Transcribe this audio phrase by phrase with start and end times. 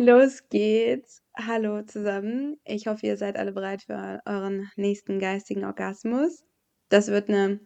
[0.00, 1.24] Los geht's.
[1.36, 2.56] Hallo zusammen.
[2.64, 6.44] Ich hoffe, ihr seid alle bereit für euren nächsten geistigen Orgasmus.
[6.88, 7.58] Das wird eine,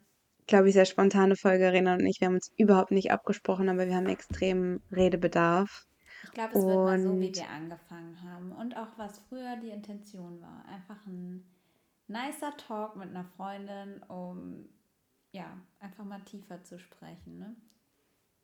[0.47, 1.71] glaube ich, sehr spontane Folge.
[1.71, 5.87] Rena und ich, wir haben uns überhaupt nicht abgesprochen, aber wir haben extrem Redebedarf.
[6.23, 9.57] Ich glaube, es wird mal so, wie Und wir angefangen haben und auch was früher
[9.57, 10.65] die Intention war.
[10.67, 11.45] Einfach ein
[12.09, 14.71] nicer Talk mit einer Freundin, um
[15.33, 17.57] ja, einfach mal tiefer zu sprechen, ne?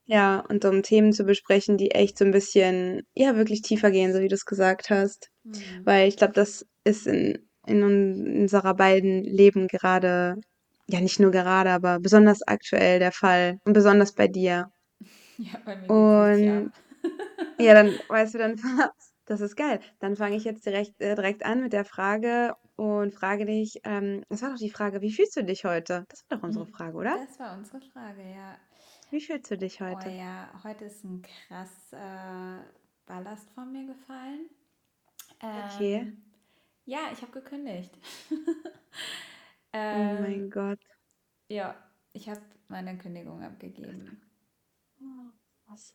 [0.08, 4.12] Ja, und um Themen zu besprechen, die echt so ein bisschen, ja, wirklich tiefer gehen,
[4.14, 5.30] so wie du es gesagt hast.
[5.44, 5.82] Hm.
[5.84, 10.36] Weil ich glaube, das ist in, in un- unserer beiden Leben gerade,
[10.88, 13.58] ja, nicht nur gerade, aber besonders aktuell der Fall.
[13.66, 14.70] Und besonders bei dir.
[15.38, 16.72] Ja, bei mir Und ab.
[17.60, 18.56] Ja, dann weißt du, dann
[19.26, 19.80] das ist geil.
[20.00, 24.24] Dann fange ich jetzt direkt, äh, direkt an mit der Frage und frage dich, ähm,
[24.30, 26.04] das war doch die Frage, wie fühlst du dich heute?
[26.08, 27.16] Das war doch unsere Hm, Frage, oder?
[27.16, 28.56] Das war unsere Frage, ja.
[29.10, 30.08] Wie fühlst du dich Oh heute?
[30.08, 32.58] ja, heute ist ein krass äh,
[33.06, 34.48] Ballast von mir gefallen.
[35.54, 36.06] Okay.
[36.06, 36.22] Ähm,
[36.86, 37.96] ja, ich habe gekündigt.
[39.90, 40.80] Oh ähm, mein Gott.
[41.48, 41.76] ja,
[42.14, 44.22] ich habe meine Kündigung abgegeben.
[45.02, 45.32] Oh,
[45.66, 45.94] Was?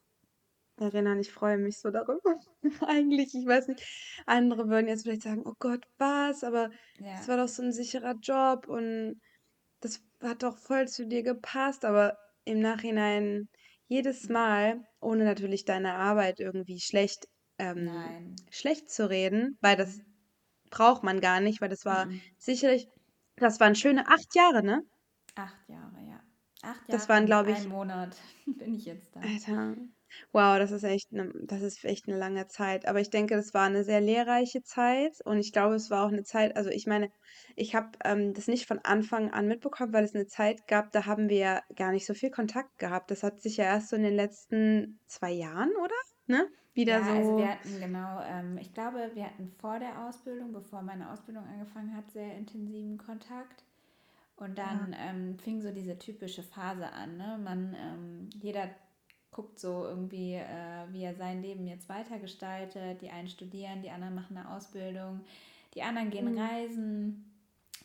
[0.78, 2.40] Erinnern, ich freue mich so darüber.
[2.88, 3.84] Eigentlich, ich weiß nicht,
[4.28, 6.44] andere würden jetzt vielleicht sagen, oh Gott, was?
[6.44, 6.70] Aber
[7.16, 9.20] das Ja, war doch so ein sicherer Job und
[9.82, 11.86] das hat doch voll zu dir gepasst.
[11.86, 13.50] Aber im Nachhinein
[13.88, 17.28] jedes Mal, ohne natürlich deine Arbeit irgendwie schlecht,
[17.60, 20.14] ähm, schlecht zu reden, weil das Mm
[20.74, 22.20] braucht man gar nicht, weil das war -mm.
[22.40, 22.88] sicherlich,
[23.36, 24.82] das waren schöne acht Jahre, ne?
[25.36, 26.20] Acht Jahre, ja.
[26.64, 29.20] Acht Das Jahre waren, und glaube ein ich, Monat bin ich jetzt da.
[29.20, 29.76] Alter,
[30.32, 32.86] wow, das ist echt 'ne das ist echt eine lange Zeit.
[32.88, 36.10] Aber ich denke, das war eine sehr lehrreiche Zeit und ich glaube, es war auch
[36.12, 37.10] eine Zeit also, ich meine,
[37.56, 41.06] ich habe, ähm, das nicht von Anfang an mitbekommen, weil es eine Zeit gab, da
[41.06, 43.12] haben wir ja gar nicht so viel Kontakt gehabt.
[43.12, 45.96] Das hat sich ja erst so in den letzten 2 Jahren, oder?
[46.28, 46.50] Ne?
[46.74, 50.82] Wieder Ja, also wir hatten genau, ähm, ich glaube, wir hatten vor der Ausbildung, bevor
[50.82, 53.64] meine Ausbildung angefangen hat, sehr intensiven Kontakt.
[54.36, 57.40] Und ja, dann ähm, fing so diese typische Phase an, ne?
[57.44, 58.70] Man, ähm, jeder
[59.34, 63.02] guckt so irgendwie, äh, wie er sein Leben jetzt weitergestaltet.
[63.02, 65.22] Die einen studieren, die anderen machen eine Ausbildung,
[65.76, 67.32] die anderen gehen mhm, reisen.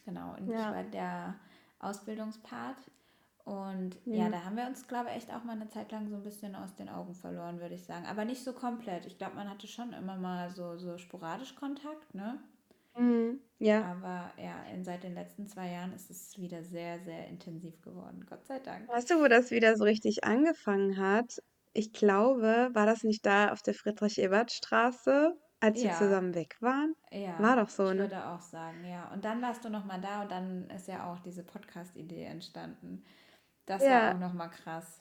[0.04, 1.34] Genau, und ich ja, war der
[1.80, 2.78] Ausbildungspart.
[3.44, 4.28] Und ja, ja.
[4.28, 6.54] da haben wir uns, glaube ich, echt auch mal eine Zeit lang so ein bisschen
[6.54, 8.04] aus den Augen verloren, würde ich sagen.
[8.06, 9.06] Aber nicht so komplett.
[9.06, 12.38] Ich glaube, man hatte schon immer mal so, so sporadisch Kontakt, ne?
[12.98, 13.78] Mhm, ja.
[13.80, 18.26] Aber ja, in, seit den letzten zwei Jahren ist es wieder sehr, sehr intensiv geworden.
[18.28, 18.88] Gott sei Dank.
[18.88, 21.40] Weißt du, wo das wieder so richtig angefangen hat?
[21.74, 26.94] Ich glaube, war das nicht da auf der Friedrich-Ebert-Straße, als wir Ja, zusammen weg waren?
[27.36, 28.12] War ja, doch so, ich ne?
[28.12, 29.12] würde auch sagen, ja.
[29.12, 33.04] Und dann warst du noch mal da und dann ist ja auch diese Podcast-Idee entstanden.
[33.66, 35.00] Das war auch Ja, noch mal krass.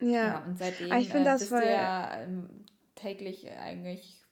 [0.00, 0.20] ja.
[0.20, 0.56] Ja, und
[0.88, 1.68] Aber seitdem ich äh, finde das bist du voll.
[1.68, 2.64] ja ähm,
[2.94, 4.25] täglich eigentlich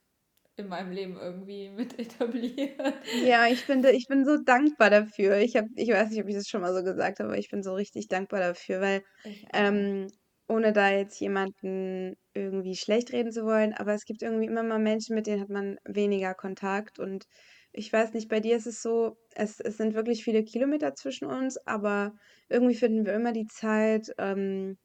[0.57, 2.81] in meinem Leben irgendwie mit etabliert.
[3.17, 5.37] Ja, ich finde, ich bin so dankbar dafür.
[5.39, 7.49] Ich habe, ich weiß nicht, ob ich das schon mal so gesagt habe, aber ich
[7.49, 9.53] bin so richtig dankbar dafür, weil Ich auch.
[9.53, 10.09] ähm,
[10.49, 14.79] ohne da jetzt jemanden irgendwie schlecht reden zu wollen, aber es gibt irgendwie immer mal
[14.81, 17.25] Menschen, mit denen hat man weniger Kontakt und
[17.73, 21.27] ich weiß nicht, bei dir ist es so, es, es sind wirklich viele Kilometer zwischen
[21.27, 22.15] uns, aber
[22.49, 24.77] irgendwie finden wir immer die Zeit, ähm,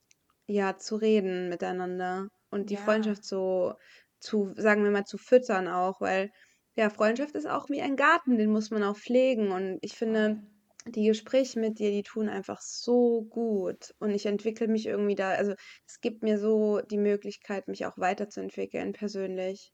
[0.46, 3.74] ja, zu reden miteinander und die Ja, Freundschaft so
[4.20, 6.30] zu, sagen wir mal, zu füttern auch, weil
[6.76, 9.50] ja, Freundschaft ist auch wie ein Garten, den muss man auch pflegen.
[9.50, 10.42] Und ich finde,
[10.86, 13.94] die Gespräche mit dir, die tun einfach so gut.
[13.98, 15.54] Und ich entwickle mich irgendwie da, also
[15.86, 19.72] es gibt mir so die Möglichkeit, mich auch weiterzuentwickeln persönlich.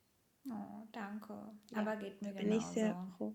[0.48, 1.34] Oh, danke.
[1.72, 3.06] Ja, Aber geht mir bin ich sehr genauso.
[3.16, 3.34] froh.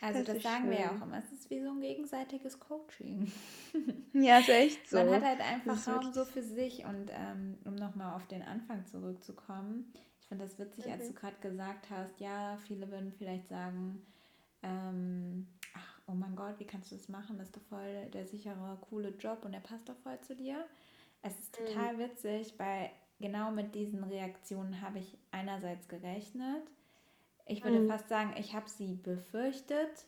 [0.00, 1.02] Also Das das sagen wir ja auch schön.
[1.02, 1.18] immer.
[1.18, 3.30] Es ist wie so ein gegenseitiges Coaching.
[4.12, 5.26] Ja, ist echt Man hat so.
[5.26, 9.92] halt einfach Raum so für sich und ähm, um nochmal auf den Anfang zurückzukommen.
[10.30, 11.08] Ich finde das witzig, als Mhm.
[11.08, 14.06] du gerade gesagt hast, ja, viele würden vielleicht sagen,
[14.62, 17.36] ähm, ach, oh mein Gott, wie kannst du das machen?
[17.36, 20.64] Das ist doch voll der sichere, coole Job und der passt doch voll zu dir.
[21.22, 21.66] Es ist Mhm.
[21.66, 26.62] total witzig, weil genau mit diesen Reaktionen habe ich einerseits gerechnet.
[27.46, 27.88] Ich würde Mhm.
[27.88, 30.06] fast sagen, ich habe sie befürchtet,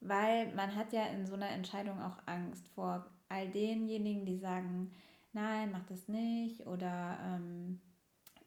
[0.00, 4.90] weil man hat ja in so einer Entscheidung auch Angst vor all denjenigen, die sagen,
[5.34, 7.78] nein, mach das nicht oder ähm,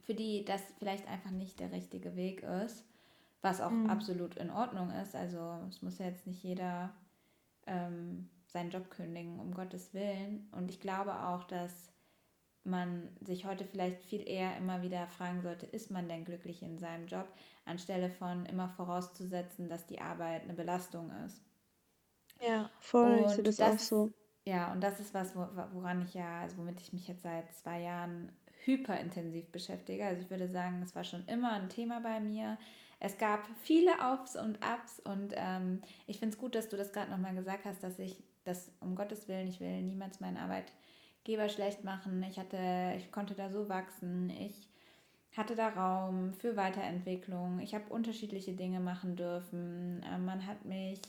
[0.03, 2.85] für die das vielleicht einfach nicht der richtige Weg ist,
[3.41, 3.85] was auch Mhm.
[3.85, 5.15] absolut in Ordnung ist.
[5.15, 6.93] Also es muss ja jetzt nicht jeder
[7.67, 10.47] ähm, seinen Job kündigen, um Gottes Willen.
[10.51, 11.91] Und ich glaube auch, dass
[12.65, 16.77] man sich heute vielleicht viel eher immer wieder fragen sollte, ist man denn glücklich in
[16.79, 17.27] seinem Job,
[17.65, 21.41] anstelle von immer vorauszusetzen, dass die Arbeit eine Belastung ist.
[22.39, 23.23] Ja, voll.
[23.25, 24.13] Ich sehe Und das das auch so.
[24.45, 27.81] ja, und das ist was, woran ich ja, also womit ich mich jetzt seit zwei
[27.81, 28.31] Jahren
[28.65, 30.05] hyperintensiv beschäftige.
[30.05, 32.57] Also ich würde sagen, es war schon immer ein Thema bei mir.
[32.99, 36.93] Es gab viele Aufs und Ups und ähm, ich finde es gut, dass du das
[36.93, 41.49] gerade nochmal gesagt hast, dass ich das um Gottes Willen, ich will niemals meinen Arbeitgeber
[41.49, 42.23] schlecht machen.
[42.23, 44.29] Ich hatte, ich konnte da so wachsen.
[44.29, 44.69] Ich
[45.35, 47.59] hatte da Raum für Weiterentwicklung.
[47.59, 50.01] Ich habe unterschiedliche Dinge machen dürfen.
[50.03, 51.01] Äh, man hat mich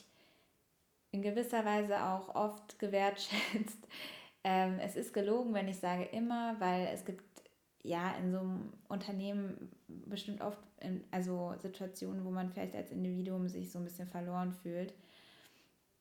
[1.12, 3.88] in gewisser Weise auch oft gewertschätzt.
[4.46, 7.24] Ähm, es ist gelogen, wenn ich sage immer, weil es gibt
[7.84, 13.48] ja in so einem Unternehmen bestimmt oft in, also Situationen, wo man vielleicht als Individuum
[13.48, 14.94] sich so ein bisschen verloren fühlt.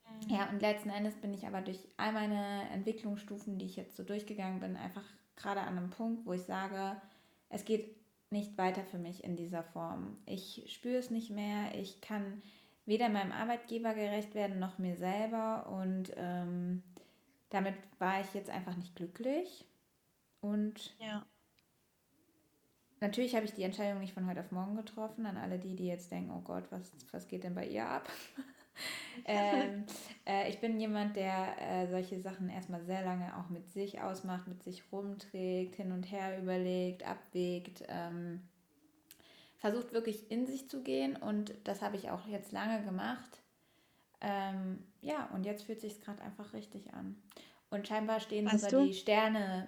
[0.05, 0.29] Mhm.
[0.33, 4.03] Ja, und letzten Endes bin ich aber durch all meine Entwicklungsstufen, die ich jetzt so
[4.03, 5.03] durchgegangen bin, einfach
[5.35, 6.99] gerade an einem Punkt, wo ich sage,
[7.49, 7.95] es geht
[8.31, 10.17] nicht weiter für mich in dieser Form.
[10.25, 11.75] Ich spüre es nicht mehr.
[11.75, 12.41] Ich kann
[12.85, 15.67] weder meinem Arbeitgeber gerecht werden noch mir selber.
[15.69, 16.81] Und ähm,
[17.49, 19.65] damit war ich jetzt einfach nicht glücklich.
[20.41, 21.25] Und ja.
[23.03, 25.25] Natürlich habe ich die Entscheidung nicht von heute auf morgen getroffen.
[25.25, 28.09] An alle die, die jetzt denken, oh Gott, was, was geht denn bei ihr ab?
[29.25, 29.83] ähm,
[30.25, 34.47] äh, ich bin jemand, der äh, solche Sachen erstmal sehr lange auch mit sich ausmacht,
[34.47, 38.41] mit sich rumträgt, hin und her überlegt, abwägt, ähm,
[39.57, 43.41] versucht wirklich in sich zu gehen und das habe ich auch jetzt lange gemacht.
[44.21, 47.21] Ähm, ja, und jetzt fühlt sich gerade einfach richtig an.
[47.69, 48.87] Und scheinbar stehen weißt sogar du?
[48.87, 49.67] die Sterne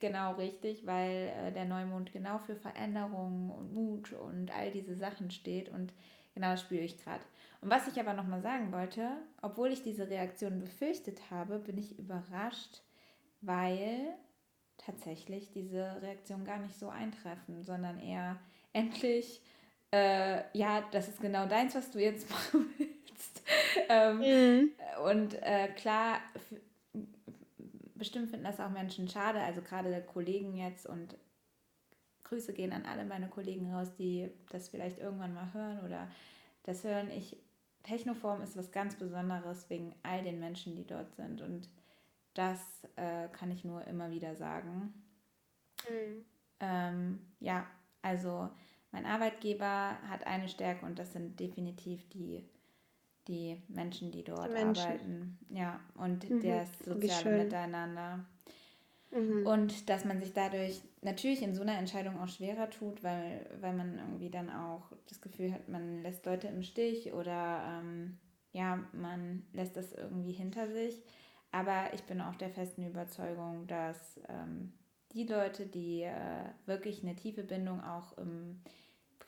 [0.00, 5.30] genau richtig, weil äh, der Neumond genau für Veränderung und Mut und all diese Sachen
[5.30, 5.92] steht und
[6.34, 7.22] genau das spüre ich gerade.
[7.60, 9.10] Und was ich aber nochmal sagen wollte,
[9.42, 12.82] obwohl ich diese Reaktion befürchtet habe, bin ich überrascht,
[13.40, 14.14] weil
[14.76, 18.38] tatsächlich diese Reaktionen gar nicht so eintreffen, sondern eher
[18.72, 19.40] endlich,
[19.92, 23.42] äh, ja, das ist genau deins, was du jetzt machen willst.
[23.88, 24.70] ähm, mhm.
[25.04, 26.20] Und äh, klar,
[27.98, 31.16] bestimmt finden das auch Menschen schade, also gerade Kollegen jetzt und
[32.24, 36.08] Grüße gehen an alle meine Kollegen raus, die das vielleicht irgendwann mal hören oder
[36.64, 37.10] das hören.
[37.10, 37.36] Ich
[37.88, 41.40] Technoform ist was ganz Besonderes wegen all den Menschen, die dort sind.
[41.40, 41.68] Und
[42.34, 42.60] das
[42.96, 44.92] äh, kann ich nur immer wieder sagen.
[45.88, 46.24] Mhm.
[46.60, 47.66] Ähm, ja,
[48.02, 48.50] also
[48.92, 52.44] mein Arbeitgeber hat eine Stärke und das sind definitiv die,
[53.28, 54.84] die Menschen, die dort die Menschen.
[54.84, 55.38] arbeiten.
[55.50, 56.42] Ja, und mhm.
[56.42, 58.24] das soziale Miteinander.
[59.10, 59.46] Mhm.
[59.46, 63.74] Und dass man sich dadurch natürlich in so einer Entscheidung auch schwerer tut, weil, weil
[63.74, 68.18] man irgendwie dann auch das Gefühl hat, man lässt Leute im Stich oder ähm,
[68.52, 71.02] ja, man lässt das irgendwie hinter sich.
[71.50, 74.72] Aber ich bin auch der festen Überzeugung, dass ähm,
[75.12, 78.60] die Leute, die äh, wirklich eine tiefe Bindung auch im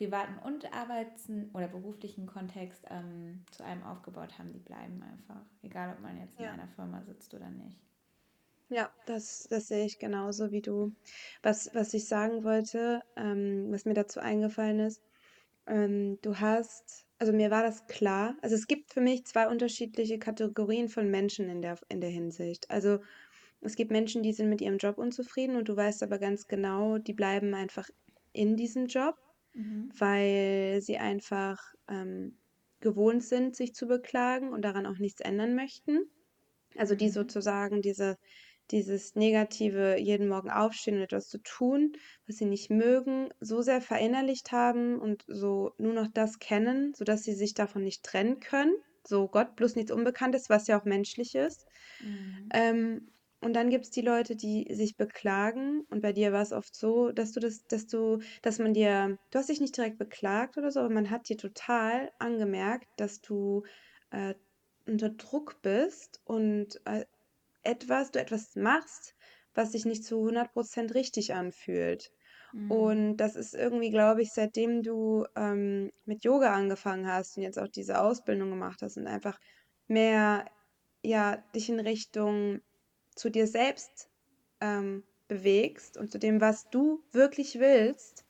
[0.00, 5.42] privaten und arbeits- oder beruflichen Kontext ähm, zu einem aufgebaut haben, die bleiben einfach.
[5.62, 6.46] Egal, ob man jetzt ja.
[6.46, 7.78] in einer Firma sitzt oder nicht.
[8.70, 10.94] Ja, das, das sehe ich genauso wie du.
[11.42, 15.02] Was, was ich sagen wollte, ähm, was mir dazu eingefallen ist,
[15.66, 20.18] ähm, du hast, also mir war das klar, also es gibt für mich zwei unterschiedliche
[20.18, 22.70] Kategorien von Menschen in der, in der Hinsicht.
[22.70, 23.00] Also
[23.60, 26.96] es gibt Menschen, die sind mit ihrem Job unzufrieden und du weißt aber ganz genau,
[26.96, 27.90] die bleiben einfach
[28.32, 29.18] in diesem Job,
[29.54, 29.90] mhm.
[29.98, 31.58] weil sie einfach
[31.88, 32.38] ähm,
[32.80, 36.10] gewohnt sind, sich zu beklagen und daran auch nichts ändern möchten.
[36.76, 37.12] Also die mhm.
[37.12, 38.16] sozusagen diese
[38.70, 41.92] dieses negative jeden Morgen aufstehen und etwas zu tun,
[42.26, 47.24] was sie nicht mögen, so sehr verinnerlicht haben und so nur noch das kennen, sodass
[47.24, 48.74] sie sich davon nicht trennen können.
[49.04, 51.66] So Gott, bloß nichts Unbekanntes, was ja auch menschlich ist.
[52.00, 52.48] Mhm.
[52.52, 53.08] Ähm,
[53.40, 55.86] und dann gibt es die Leute, die sich beklagen.
[55.88, 59.18] Und bei dir war es oft so, dass du das, dass du, dass man dir,
[59.30, 63.22] du hast dich nicht direkt beklagt oder so, aber man hat dir total angemerkt, dass
[63.22, 63.64] du
[64.10, 64.34] äh,
[64.86, 67.06] unter Druck bist und äh,
[67.62, 69.14] etwas, du etwas machst,
[69.54, 72.12] was sich nicht zu 100% richtig anfühlt.
[72.52, 72.70] Mhm.
[72.70, 77.58] Und das ist irgendwie, glaube ich, seitdem du ähm, mit Yoga angefangen hast und jetzt
[77.58, 79.38] auch diese Ausbildung gemacht hast und einfach
[79.86, 80.44] mehr,
[81.02, 82.60] ja, dich in Richtung
[83.14, 84.08] zu dir selbst
[84.60, 88.24] ähm, bewegst und zu dem, was du wirklich willst,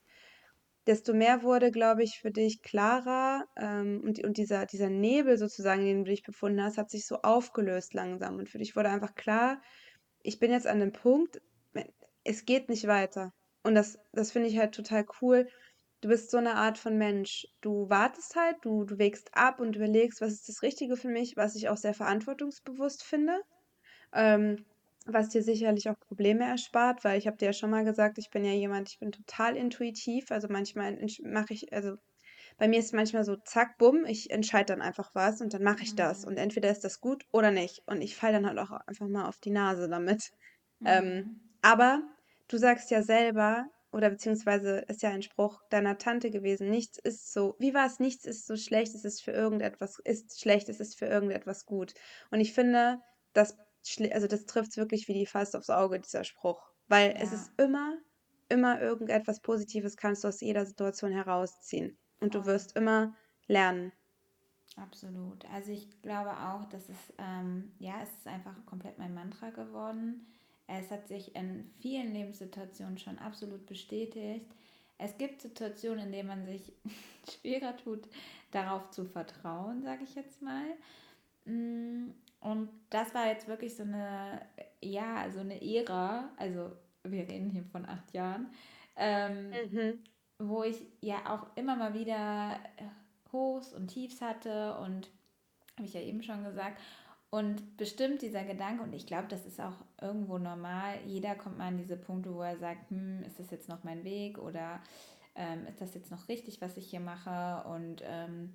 [0.87, 5.81] desto mehr wurde, glaube ich, für dich klarer ähm, und, und dieser, dieser Nebel sozusagen,
[5.81, 8.37] in dem du dich befunden hast, hat sich so aufgelöst langsam.
[8.37, 9.61] Und für dich wurde einfach klar,
[10.23, 11.41] ich bin jetzt an dem Punkt,
[12.23, 13.33] es geht nicht weiter.
[13.63, 15.47] Und das, das finde ich halt total cool.
[16.01, 17.47] Du bist so eine Art von Mensch.
[17.61, 21.37] Du wartest halt, du, du wägst ab und überlegst, was ist das Richtige für mich,
[21.37, 23.39] was ich auch sehr verantwortungsbewusst finde.
[24.13, 24.65] Ähm,
[25.05, 28.29] was dir sicherlich auch Probleme erspart, weil ich habe dir ja schon mal gesagt, ich
[28.29, 30.31] bin ja jemand, ich bin total intuitiv.
[30.31, 31.95] Also manchmal mache ich, also
[32.57, 35.63] bei mir ist es manchmal so, zack, bumm, ich entscheide dann einfach was und dann
[35.63, 36.25] mache ich das.
[36.25, 36.39] Und mhm.
[36.39, 37.81] entweder ist das gut oder nicht.
[37.87, 40.31] Und ich falle dann halt auch einfach mal auf die Nase damit.
[40.79, 40.87] Mhm.
[40.87, 42.03] Ähm, aber
[42.47, 47.33] du sagst ja selber, oder beziehungsweise ist ja ein Spruch deiner Tante gewesen, nichts ist
[47.33, 50.79] so, wie war es, nichts ist so schlecht, es ist für irgendetwas, ist schlecht, es
[50.79, 51.93] ist für irgendetwas gut.
[52.29, 52.99] Und ich finde,
[53.33, 53.57] das,
[54.11, 56.61] also das trifft es wirklich wie die Faust aufs Auge, dieser Spruch.
[56.87, 57.97] Weil es Ja, ist immer,
[58.49, 61.97] immer irgendetwas Positives kannst du aus jeder Situation herausziehen.
[62.19, 63.15] Und du wirst immer
[63.47, 63.91] lernen.
[64.77, 65.45] Absolut.
[65.53, 70.25] Also ich glaube auch, dass es, ähm, ja, es ist einfach komplett mein Mantra geworden.
[70.67, 74.45] Es hat sich in vielen Lebenssituationen schon absolut bestätigt.
[74.97, 76.71] Es gibt Situationen, in denen man sich
[77.29, 78.07] schwerer tut,
[78.51, 80.65] darauf zu vertrauen, sage ich jetzt mal.
[82.41, 84.41] Und das war jetzt wirklich so eine,
[84.81, 86.71] ja, so eine Ära, also
[87.03, 88.47] wir reden hier von acht Jahren,
[88.95, 89.99] ähm, Mhm.
[90.39, 92.83] wo ich ja auch immer mal wieder äh,
[93.31, 95.09] Hochs und Tiefs hatte und
[95.77, 96.81] habe ich ja eben schon gesagt.
[97.29, 101.67] Und bestimmt dieser Gedanke, und ich glaube, das ist auch irgendwo normal, jeder kommt mal
[101.67, 104.81] an diese Punkte, wo er sagt, hm, ist das jetzt noch mein Weg oder
[105.35, 107.65] ähm, ist das jetzt noch richtig, was ich hier mache?
[107.69, 108.51] Und ähm,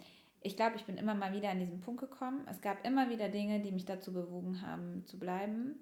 [0.46, 2.46] ich glaube, ich bin immer mal wieder an diesen Punkt gekommen.
[2.50, 5.74] Es gab immer wieder Dinge, die mich dazu bewogen haben, zu bleiben.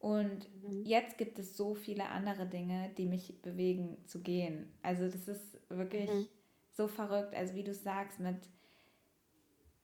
[0.00, 0.84] Und Mhm.
[0.84, 4.72] jetzt gibt es so viele andere Dinge, die mich bewegen zu gehen.
[4.82, 5.76] Also das ist Mhm.
[5.78, 6.10] wirklich
[6.70, 7.34] so verrückt.
[7.34, 8.36] Also wie du sagst, mit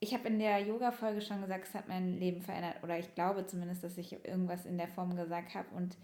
[0.00, 2.82] ich habe in der Yoga-Folge schon gesagt, es hat mein Leben verändert.
[2.84, 5.74] Oder ich glaube zumindest, dass ich irgendwas in der Form gesagt habe.
[5.74, 5.96] Und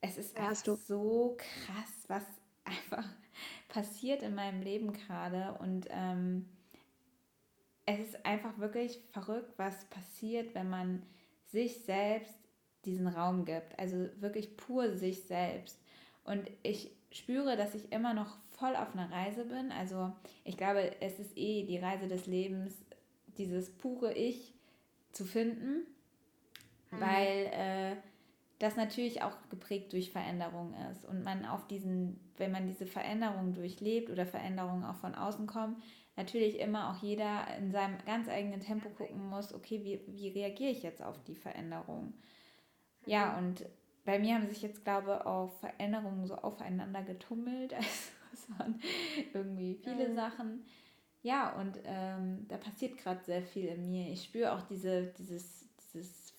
[0.00, 2.24] es ist Ja, einfach so krass, was
[2.64, 3.08] einfach
[3.68, 5.58] passiert in meinem Leben gerade.
[5.58, 6.48] Und ähm,
[7.86, 11.02] es ist einfach wirklich verrückt, was passiert, wenn man
[11.46, 12.34] sich selbst
[12.84, 13.78] diesen Raum gibt.
[13.78, 15.78] Also wirklich pur sich selbst.
[16.24, 19.72] Und ich spüre, dass ich immer noch voll auf einer Reise bin.
[19.72, 20.12] Also
[20.44, 22.74] ich glaube, es ist eh die Reise des Lebens,
[23.38, 24.54] dieses pure Ich
[25.12, 25.86] zu finden,
[26.92, 27.00] Mhm.
[27.00, 27.96] weil äh,
[28.62, 31.04] das natürlich auch geprägt durch Veränderung ist.
[31.04, 35.82] Und man auf diesen, wenn man diese Veränderung durchlebt oder Veränderungen auch von außen kommen,
[36.16, 40.70] natürlich immer auch jeder in seinem ganz eigenen Tempo gucken muss, okay, wie, wie reagiere
[40.70, 42.14] ich jetzt auf die Veränderung?
[43.06, 43.38] Ja, Mhm.
[43.38, 43.66] und
[44.04, 47.74] bei mir haben sich jetzt, glaube ich, auch Veränderungen so aufeinander getummelt.
[48.32, 48.80] Also es waren
[49.34, 50.14] irgendwie viele Mhm.
[50.14, 50.64] Sachen.
[51.22, 54.10] Ja, und ähm, da passiert gerade sehr viel in mir.
[54.10, 56.32] Ich spüre auch diese, dieses, dieses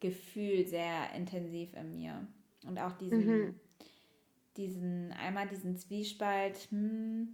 [0.00, 2.26] Veränderungsgefühl sehr intensiv in mir.
[2.66, 3.54] Und auch Mhm.
[3.54, 3.60] diesen,
[4.56, 7.28] diesen, einmal diesen Zwiespalt, hm,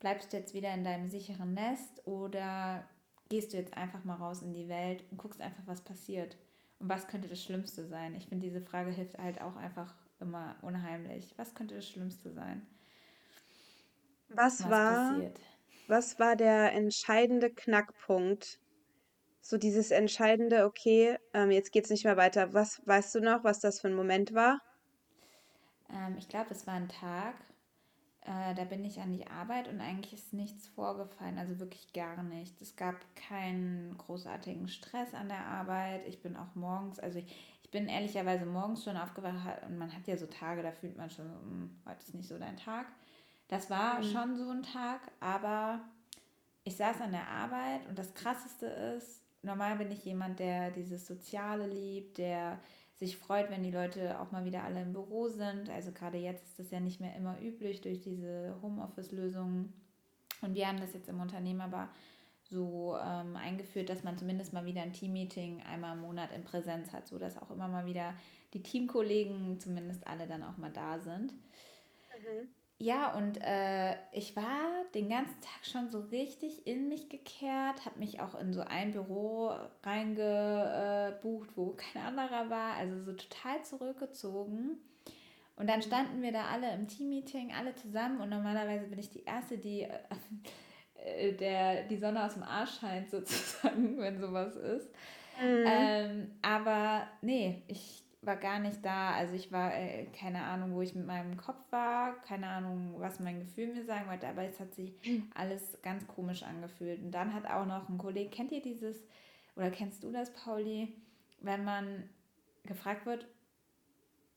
[0.00, 2.84] bleibst du jetzt wieder in deinem sicheren Nest oder
[3.28, 6.36] gehst du jetzt einfach mal raus in die Welt und guckst einfach, was passiert?
[6.78, 8.14] Und was könnte das Schlimmste sein?
[8.16, 11.34] Ich finde, diese Frage hilft halt auch einfach immer unheimlich.
[11.38, 12.62] Was könnte das Schlimmste sein,
[14.28, 15.40] Was was war, passiert?
[15.86, 18.61] was war der entscheidende Knackpunkt?
[19.42, 22.54] So dieses entscheidende, okay, ähm, jetzt geht's nicht mehr weiter.
[22.54, 24.62] Was weißt du noch, was das für ein Moment war?
[25.90, 27.34] Ähm, ich glaube, es war ein Tag,
[28.22, 32.22] äh, da bin ich an die Arbeit und eigentlich ist nichts vorgefallen, also wirklich gar
[32.22, 32.60] nichts.
[32.62, 36.06] Es gab keinen großartigen Stress an der Arbeit.
[36.06, 37.34] Ich bin auch morgens, also ich,
[37.64, 41.10] ich bin ehrlicherweise morgens schon aufgewacht und man hat ja so Tage, da fühlt man
[41.10, 42.86] schon, "Hm, heute ist nicht so dein Tag.
[43.48, 44.04] Das war Mhm.
[44.04, 45.80] schon so ein Tag, aber
[46.64, 51.06] ich saß an der Arbeit und das Krasseste ist, normal bin ich jemand, der dieses
[51.06, 52.58] Soziale liebt, der
[52.94, 55.68] sich freut, wenn die Leute auch mal wieder alle im Büro sind.
[55.70, 59.72] Also gerade jetzt ist das ja nicht mehr immer üblich durch diese Homeoffice-Lösungen.
[60.40, 61.88] Und wir haben das jetzt im Unternehmen aber
[62.44, 66.92] so ähm, eingeführt, dass man zumindest mal wieder ein Teammeeting einmal im Monat in Präsenz
[66.92, 68.14] hat, sodass auch immer mal wieder
[68.52, 71.32] die Teamkollegen zumindest alle dann auch mal da sind.
[71.32, 72.48] Mhm.
[72.82, 78.00] Ja, und äh, ich war den ganzen Tag schon so richtig in mich gekehrt, habe
[78.00, 79.52] mich auch in so ein Büro
[79.84, 84.78] reingebucht, wo kein anderer war, also so total zurückgezogen.
[85.54, 85.82] Und dann Mhm.
[85.82, 89.82] standen wir da alle im Teammeeting, alle zusammen und normalerweise bin ich die Erste, die
[90.96, 94.88] äh, der die Sonne aus dem Arsch scheint sozusagen, wenn sowas ist.
[95.40, 95.64] Mhm.
[95.68, 99.10] Ähm, aber nee, ich war gar nicht da.
[99.12, 103.20] Also ich war, äh, keine Ahnung, wo ich mit meinem Kopf war, keine Ahnung, was
[103.20, 104.94] mein Gefühl mir sagen wollte, aber es hat sich
[105.34, 107.02] alles ganz komisch angefühlt.
[107.02, 109.02] Und dann hat auch noch ein Kollege, kennt ihr dieses,
[109.56, 110.94] oder kennst du das, Pauli,
[111.40, 112.08] wenn man
[112.64, 113.26] gefragt wird,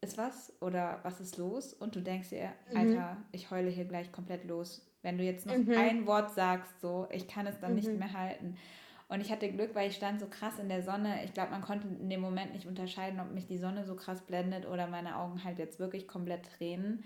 [0.02, 1.74] ist was oder was ist los?
[1.74, 2.78] Und du denkst dir, Mhm.
[2.78, 4.86] Alter, ich heule hier gleich komplett los.
[5.04, 5.74] Wenn du jetzt noch Mhm.
[5.78, 8.00] ein Wort sagst, so, ich kann es dann nicht Mhm.
[8.00, 8.58] mehr halten.
[9.08, 11.24] Und ich hatte Glück, weil ich stand so krass in der Sonne.
[11.26, 14.22] Ich glaube, man konnte in dem Moment nicht unterscheiden, ob mich die Sonne so krass
[14.26, 17.04] blendet oder meine Augen halt jetzt wirklich komplett tränen.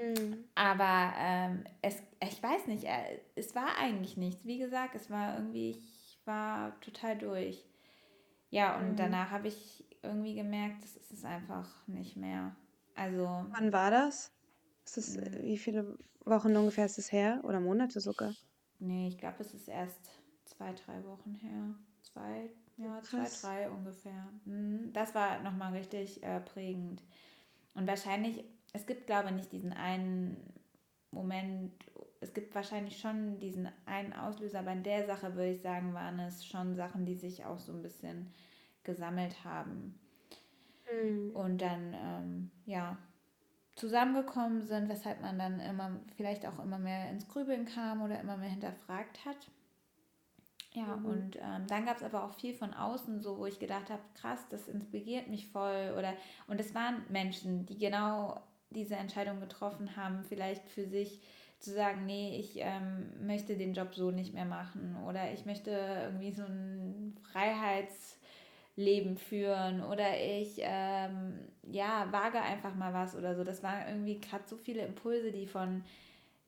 [0.00, 0.44] Mhm.
[0.54, 4.44] Aber ähm, es, ich weiß nicht, äh, es war eigentlich nichts.
[4.44, 7.64] Wie gesagt, es war irgendwie, ich war total durch.
[8.50, 8.96] Ja, und Mhm.
[8.98, 12.56] danach habe ich irgendwie gemerkt, das ist es einfach nicht mehr.
[12.94, 14.30] Also, Wann war das?
[14.84, 17.40] Ist das, äh, wie viele Wochen ungefähr ist es her?
[17.44, 18.34] Oder Monate sogar?
[18.78, 20.10] nee, ich glaube, es ist erst
[20.56, 21.74] zwei, drei Wochen her.
[22.02, 23.40] Zwei, ja, zwei, Krass.
[23.42, 24.28] drei ungefähr.
[24.44, 24.92] Mhm.
[24.92, 27.02] Das war nochmal richtig äh, prägend.
[27.74, 30.36] Und wahrscheinlich, es gibt, glaube ich, nicht diesen einen
[31.10, 31.72] Moment,
[32.20, 36.18] es gibt wahrscheinlich schon diesen einen Auslöser, aber in der Sache würde ich sagen, waren
[36.20, 38.32] es schon Sachen, die sich auch so ein bisschen
[38.84, 39.98] gesammelt haben
[40.92, 41.30] Mhm.
[41.34, 42.96] und dann, ähm, ja,
[43.74, 48.36] zusammengekommen sind, weshalb man dann immer, vielleicht auch immer mehr ins Grübeln kam oder immer
[48.36, 49.50] mehr hinterfragt hat.
[50.76, 51.06] Ja, Mhm.
[51.06, 54.02] und ähm, dann gab es aber auch viel von außen, so wo ich gedacht habe,
[54.14, 55.94] krass, das inspiriert mich voll.
[55.96, 56.12] Oder
[56.48, 61.22] und es waren Menschen, die genau diese Entscheidung getroffen haben, vielleicht für sich
[61.60, 65.70] zu sagen, nee, ich ähm, möchte den Job so nicht mehr machen oder ich möchte
[65.70, 73.44] irgendwie so ein Freiheitsleben führen oder ich ähm, ja wage einfach mal was oder so.
[73.44, 75.82] Das waren irgendwie gerade so viele Impulse, die von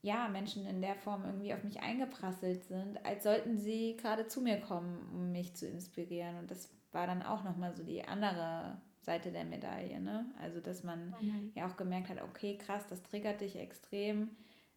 [0.02, 4.40] ja, Menschen in der Form irgendwie auf mich eingeprasselt sind, als sollten sie gerade zu
[4.40, 6.38] mir kommen, um mich zu inspirieren.
[6.38, 10.00] Und das war dann auch nochmal so die andere Seite der Medaille.
[10.00, 10.26] Ne?
[10.40, 11.52] Also, dass man Mhm.
[11.54, 14.30] ja auch gemerkt hat, okay, krass, das triggert dich extrem.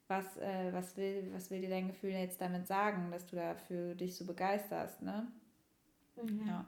[0.08, 3.96] Was, äh, was, will, was will dir dein Gefühl jetzt damit sagen, dass du dafür
[3.96, 5.02] dich so begeisterst?
[5.02, 5.28] Ne?
[6.16, 6.48] Mhm.
[6.48, 6.66] Ja.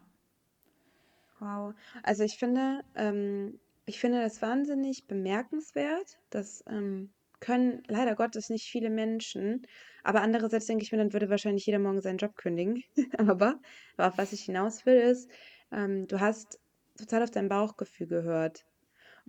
[1.39, 1.73] Wow.
[2.03, 6.19] Also ich finde, ähm, ich finde das wahnsinnig bemerkenswert.
[6.29, 7.12] Das ähm,
[7.43, 9.63] können leider Gottes nicht viele Menschen.
[10.03, 12.83] Aber andererseits denke ich mir, dann würde wahrscheinlich jeder morgen seinen Job kündigen.
[13.17, 13.59] Aber,
[13.97, 15.29] aber auf was ich hinaus will, ist,
[15.71, 16.59] ähm, du hast
[16.97, 18.65] total auf dein Bauchgefühl gehört.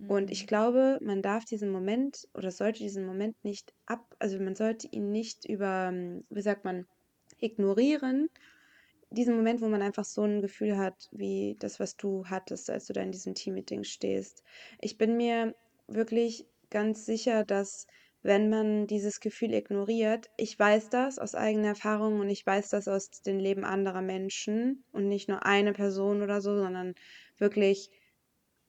[0.07, 4.39] Und ich Mm, glaube, man darf diesen Moment oder sollte diesen Moment nicht ab, also
[4.39, 6.85] man sollte ihn nicht über, ähm, wie sagt man,
[7.39, 8.29] ignorieren,
[9.09, 12.85] diesen Moment, wo man einfach so ein Gefühl hat, wie das, was du hattest, als
[12.87, 14.43] du da in diesem Teammeeting stehst.
[14.79, 15.55] Ich bin mir
[15.87, 17.87] wirklich ganz sicher, dass
[18.25, 22.87] wenn man dieses Gefühl ignoriert ich weiß das aus eigener Erfahrung und ich weiß das
[22.87, 26.95] aus dem Leben anderer Menschen und nicht nur eine Person oder so, sondern
[27.37, 27.91] wirklich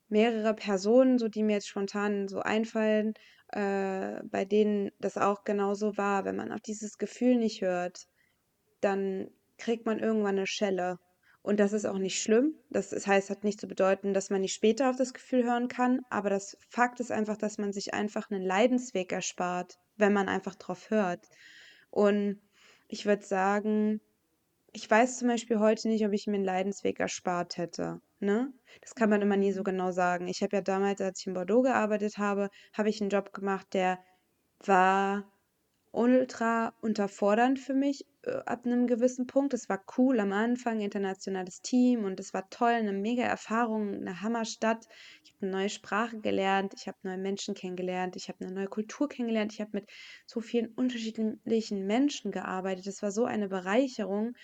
[0.09, 3.15] mehrere Personen, so die mir jetzt spontan so einfallen,
[3.49, 6.27] äh, bei denen das auch genauso war.
[6.27, 8.07] Wenn man auf dieses Gefühl nicht hört,
[8.83, 10.99] dann kriegt man irgendwann eine Schelle.
[11.47, 12.57] Und das ist auch nicht schlimm.
[12.71, 16.01] Das heißt hat nicht zu bedeuten, dass man nicht später auf das Gefühl hören kann,
[16.11, 20.57] aber das Fakt ist einfach, dass man sich einfach einen Leidensweg erspart, wenn man einfach
[20.57, 21.25] drauf hört.
[21.91, 22.41] Und
[22.89, 24.01] ich würde sagen,
[24.73, 28.53] ich weiß zum Beispiel heute nicht, ob ich mir einen Leidensweg erspart hätte, ne?
[28.81, 30.27] Das kann man immer nie so genau sagen.
[30.27, 33.69] Ich habe ja damals, als ich in Bordeaux gearbeitet habe, habe ich einen Job gemacht,
[33.73, 34.01] der
[34.65, 35.33] war
[35.97, 39.55] ultra unterfordernd für mich, äh, ab einem gewissen Punkt.
[39.55, 44.21] Es war cool am Anfang, internationales Team und es war toll, eine mega Erfahrung, eine
[44.21, 44.87] Hammerstadt.
[45.25, 48.69] Ich habe eine neue Sprache gelernt, ich habe neue Menschen kennengelernt, ich habe eine neue
[48.69, 49.91] Kultur kennengelernt, ich habe mit
[50.27, 52.87] so vielen unterschiedlichen Menschen gearbeitet.
[52.87, 54.35] Das war so eine Bereicherung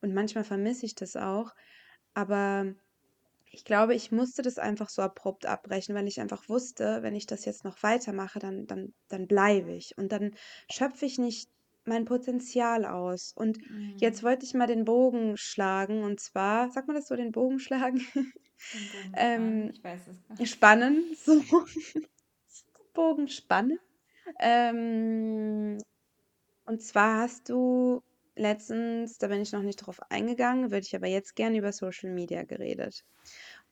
[0.00, 1.52] und manchmal vermisse ich das auch.
[2.14, 2.74] Aber
[3.52, 7.26] ich glaube, ich musste das einfach so abrupt abbrechen, weil ich einfach wusste, wenn ich
[7.26, 10.34] das jetzt noch weitermache, dann dann dann bleibe ich und dann
[10.70, 11.50] schöpfe ich nicht
[11.84, 13.32] mein Potenzial aus.
[13.34, 13.58] Und
[13.96, 14.26] jetzt mm.
[14.26, 17.98] wollte ich mal den Bogen schlagen und zwar sagt man das so, den Bogen schlagen?
[18.14, 18.32] Den
[18.92, 20.52] Bogen spannen, Ähm, ich weiß es gar nicht.
[20.52, 21.42] spannen, so
[22.94, 23.78] Bogen spannen.
[24.38, 25.78] Ähm,
[26.64, 28.02] und zwar hast du
[28.36, 32.10] letztens, da bin ich noch nicht drauf eingegangen, würde ich aber jetzt gerne über Social
[32.10, 33.04] Media geredet.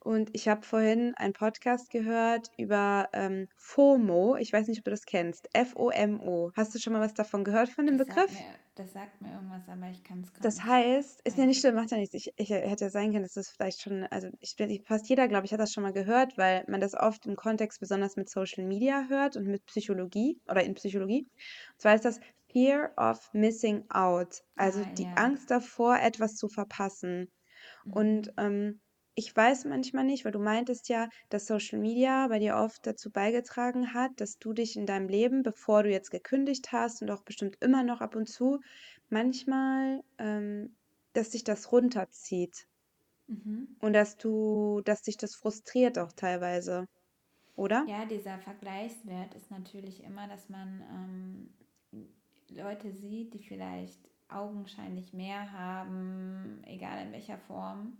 [0.02, 4.36] Und ich habe vorhin einen Podcast gehört über ähm, FOMO.
[4.36, 5.48] Ich weiß nicht, ob du das kennst.
[5.52, 6.52] F-O-M-O.
[6.56, 8.32] Hast du schon mal was davon gehört von dem Das sagt Begriff?
[8.32, 8.46] mir,
[8.76, 11.74] das sagt mir irgendwas, aber ich kann es gerade Das heißt, ist ja nicht schlimm,
[11.74, 12.14] macht ja nichts.
[12.14, 15.28] Ich, ich hätte ja sein können, dass das vielleicht schon, also ich, ich- fast jeder,
[15.28, 18.30] glaube ich, hat das schon mal gehört, weil man das oft im Kontext besonders mit
[18.30, 21.28] Social Media hört und mit Psychologie oder in Psychologie.
[21.74, 22.20] Und zwar ist das
[22.52, 25.16] Fear of Missing Out, also Ah, die ja.
[25.16, 27.32] Angst davor, etwas zu verpassen.
[27.88, 28.38] Und Mhm.
[28.38, 28.80] ähm,
[29.14, 33.10] ich weiß manchmal nicht, weil du meintest ja, dass Social Media bei dir oft dazu
[33.12, 37.22] beigetragen hat, dass du dich in deinem Leben, bevor du jetzt gekündigt hast und auch
[37.24, 38.60] bestimmt immer noch ab und zu,
[39.10, 40.76] manchmal, ähm,
[41.12, 42.66] dass dich das runterzieht
[43.28, 43.80] Mhm.
[43.80, 46.86] und dass du, dass dich das frustriert auch teilweise,
[47.56, 47.86] oder?
[47.86, 51.54] Ja, dieser Vergleichswert ist natürlich immer, dass man ähm,
[52.50, 57.98] Leute sieht, die vielleicht augenscheinlich mehr haben, egal in welcher Form,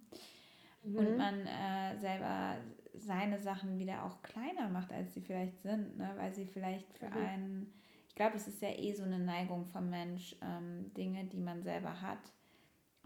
[0.82, 1.16] und Mhm.
[1.16, 2.56] man äh, selber
[2.94, 6.12] seine Sachen wieder auch kleiner macht, als sie vielleicht sind, ne?
[6.16, 7.16] weil sie vielleicht für Mhm.
[7.16, 7.72] einen,
[8.08, 11.62] ich glaube, es ist ja eh so eine Neigung vom Mensch, ähm, Dinge, die man
[11.62, 12.18] selber hat,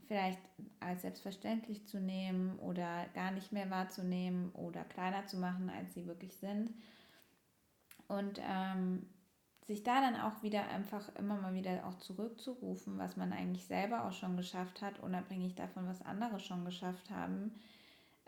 [0.07, 0.41] vielleicht
[0.81, 6.07] als selbstverständlich zu nehmen oder gar nicht mehr wahrzunehmen oder kleiner zu machen, als sie
[6.07, 6.73] wirklich sind.
[8.09, 9.07] Und ähm,
[9.67, 14.05] sich da dann auch wieder einfach immer mal wieder auch zurückzurufen, was man eigentlich selber
[14.05, 17.55] auch schon geschafft hat, unabhängig davon, was andere schon geschafft haben,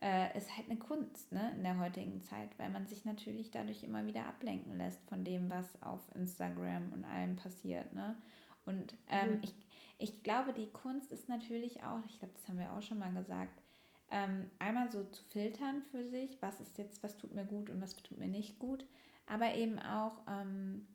[0.00, 3.82] äh, ist halt eine Kunst ne, in der heutigen Zeit, weil man sich natürlich dadurch
[3.82, 7.92] immer wieder ablenken lässt von dem, was auf Instagram und allem passiert.
[7.92, 8.16] Ne?
[8.64, 9.40] Und ähm, mhm.
[9.42, 9.54] ich,
[9.98, 13.12] ich glaube, die Kunst ist natürlich auch, ich glaube, das haben wir auch schon mal
[13.12, 13.62] gesagt,
[14.10, 17.80] ähm, einmal so zu filtern für sich, was ist jetzt, was tut mir gut und
[17.82, 18.86] was tut mir nicht gut,
[19.26, 20.86] aber eben auch, ähm,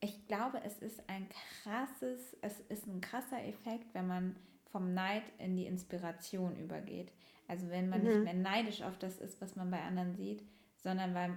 [0.00, 1.26] ich glaube, es ist ein
[1.62, 4.36] krasses, es ist ein krasser Effekt, wenn man
[4.70, 7.12] vom Neid in die Inspiration übergeht.
[7.48, 8.08] Also wenn man mhm.
[8.08, 10.42] nicht mehr neidisch auf das ist, was man bei anderen sieht,
[10.76, 11.30] sondern, weil,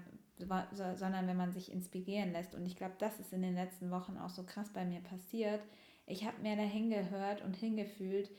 [0.96, 2.56] sondern wenn man sich inspirieren lässt.
[2.56, 5.62] Und ich glaube, das ist in den letzten Wochen auch so krass bei mir passiert.
[6.06, 8.30] Ich habe mir da hingehört und hingefühlt,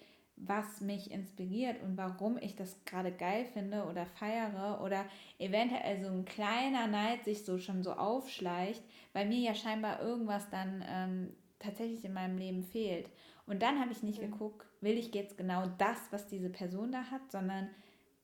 [0.42, 5.04] was mich inspiriert und warum ich das gerade geil finde oder feiere oder
[5.38, 10.48] eventuell so ein kleiner Neid sich so schon so aufschleicht, weil mir ja scheinbar irgendwas
[10.50, 13.10] dann ähm, tatsächlich in meinem Leben fehlt.
[13.46, 14.30] Und dann habe ich nicht mhm.
[14.30, 17.68] geguckt, will ich jetzt genau das, was diese Person da hat, sondern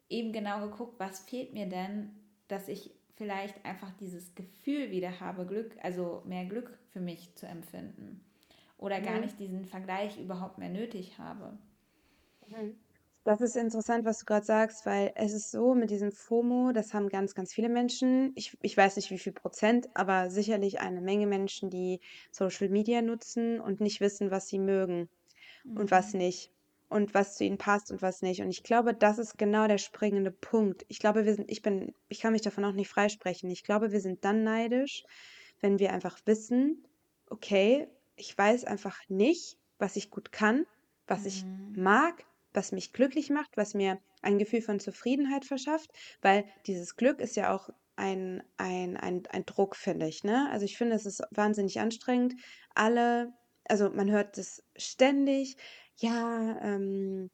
[0.08, 2.10] eben genau geguckt, was fehlt mir denn,
[2.48, 7.46] dass ich vielleicht einfach dieses Gefühl wieder habe, Glück, also mehr Glück für mich zu
[7.46, 8.22] empfinden.
[8.78, 9.22] Oder gar mhm.
[9.22, 11.58] nicht diesen Vergleich überhaupt mehr nötig habe.
[12.48, 12.76] Mhm.
[13.26, 16.94] Das ist interessant, was du gerade sagst, weil es ist so mit diesem FOMO, das
[16.94, 18.30] haben ganz, ganz viele Menschen.
[18.36, 21.98] Ich, ich weiß nicht, wie viel Prozent, aber sicherlich eine Menge Menschen, die
[22.30, 25.08] Social Media nutzen und nicht wissen, was sie mögen
[25.64, 25.76] mhm.
[25.76, 26.20] und was mhm.
[26.20, 26.52] nicht.
[26.88, 28.42] Und was zu ihnen passt und was nicht.
[28.42, 30.86] Und ich glaube, das ist genau der springende Punkt.
[30.86, 33.50] Ich glaube, wir sind, ich bin, ich kann mich davon auch nicht freisprechen.
[33.50, 35.02] Ich glaube, wir sind dann neidisch,
[35.60, 36.86] wenn wir einfach wissen,
[37.28, 40.64] okay, ich weiß einfach nicht, was ich gut kann,
[41.08, 41.26] was mhm.
[41.26, 41.44] ich
[41.76, 42.24] mag,
[42.56, 45.90] was mich glücklich macht, was mir ein Gefühl von Zufriedenheit verschafft,
[46.22, 50.24] weil dieses Glück ist ja auch ein, ein, ein, ein Druck, finde ich.
[50.24, 50.48] Ne?
[50.50, 52.34] Also ich finde, es ist wahnsinnig anstrengend.
[52.74, 53.32] Alle,
[53.64, 55.56] also man hört es ständig,
[55.96, 57.30] ja, ähm,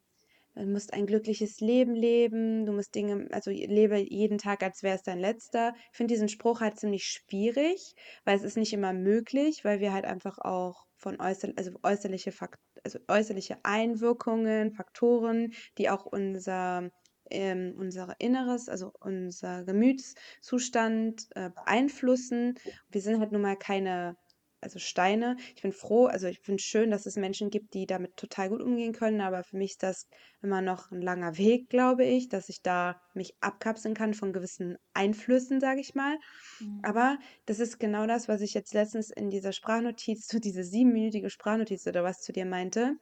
[0.55, 4.97] du musst ein glückliches Leben leben, du musst Dinge, also lebe jeden Tag, als wäre
[4.97, 5.75] es dein letzter.
[5.91, 9.93] Ich finde diesen Spruch halt ziemlich schwierig, weil es ist nicht immer möglich, weil wir
[9.93, 16.91] halt einfach auch von äußer, also äußerliche Fakt, also äußerliche Einwirkungen, Faktoren, die auch unser
[17.31, 22.59] ähm, unser Inneres, also unser Gemütszustand äh, beeinflussen.
[22.91, 24.17] Wir sind halt nun mal keine
[24.63, 25.37] also Steine.
[25.55, 28.49] Ich bin froh, also ich finde es schön, dass es Menschen gibt, die damit total
[28.49, 30.07] gut umgehen können, aber für mich ist das
[30.41, 34.77] immer noch ein langer Weg, glaube ich, dass ich da mich abkapseln kann von gewissen
[34.95, 36.17] Einflüssen, sage ich mal.
[36.61, 36.81] Mhm.
[36.83, 41.31] Aber das ist genau das, was ich jetzt letztens in dieser Sprachnotiz, so diese siebenminütige
[41.31, 42.95] Sprachnotiz oder was zu dir meinte.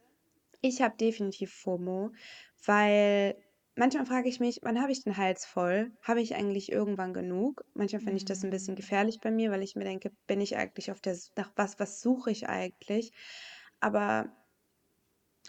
[0.61, 2.11] Ich habe definitiv FOMO,
[2.65, 3.35] weil
[3.81, 5.91] Manchmal frage ich mich, wann habe ich den Hals voll?
[6.03, 7.63] Habe ich eigentlich irgendwann genug?
[7.73, 8.75] Manchmal finde ich das ein bisschen Mhm.
[8.75, 11.79] gefährlich bei mir, weil ich mir denke, bin ich eigentlich auf der, S- nach was,
[11.79, 13.11] was suche ich eigentlich?
[13.79, 14.31] Aber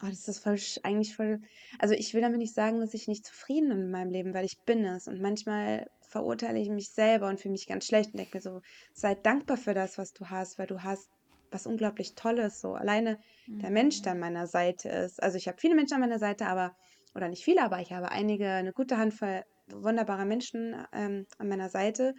[0.02, 1.40] oh, das ist voll, sch- eigentlich voll,
[1.78, 4.44] also ich will damit nicht sagen, dass ich nicht zufrieden bin mit meinem Leben, weil
[4.44, 5.06] ich bin es.
[5.08, 8.60] Und manchmal verurteile ich mich selber und fühle mich ganz schlecht und denke mir so,
[8.92, 11.10] sei dankbar für das, was du hast, weil du hast
[11.50, 12.60] was unglaublich Tolles.
[12.60, 13.18] So alleine
[13.60, 14.20] der Mensch, der an Mhm.
[14.20, 15.22] meiner Seite ist.
[15.22, 16.74] Also ich habe viele Menschen an meiner Seite, aber
[17.14, 21.68] oder nicht viele, aber ich habe einige, eine gute Handvoll wunderbarer Menschen ähm, an meiner
[21.68, 22.14] Seite.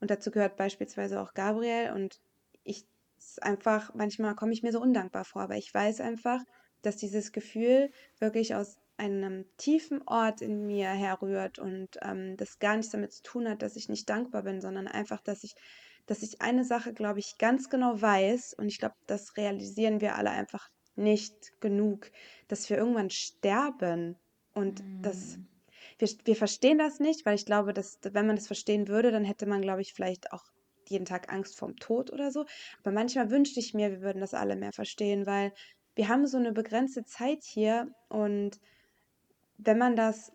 [0.00, 1.92] Und dazu gehört beispielsweise auch Gabriel.
[1.94, 2.20] Und
[2.62, 2.86] ich
[3.18, 6.40] ist einfach, manchmal komme ich mir so undankbar vor, aber ich weiß einfach,
[6.82, 12.76] dass dieses Gefühl wirklich aus einem tiefen Ort in mir herrührt und ähm, das gar
[12.76, 15.54] nichts damit zu tun hat, dass ich nicht dankbar bin, sondern einfach, dass ich,
[16.06, 20.14] dass ich eine Sache, glaube ich, ganz genau weiß und ich glaube, das realisieren wir
[20.16, 22.10] alle einfach nicht genug,
[22.46, 24.16] dass wir irgendwann sterben
[24.54, 25.48] und das, Mhm.
[25.98, 29.24] wir, wir verstehen das nicht, weil ich glaube, dass, wenn man das verstehen würde, dann
[29.24, 30.44] hätte man, glaube ich, vielleicht auch
[30.88, 32.44] jeden Tag Angst vorm Tod oder so.
[32.80, 35.52] Aber manchmal wünschte ich mir, wir würden das alle mehr verstehen, weil
[35.96, 38.58] wir haben so eine begrenzte Zeit hier und
[39.56, 40.32] wenn man das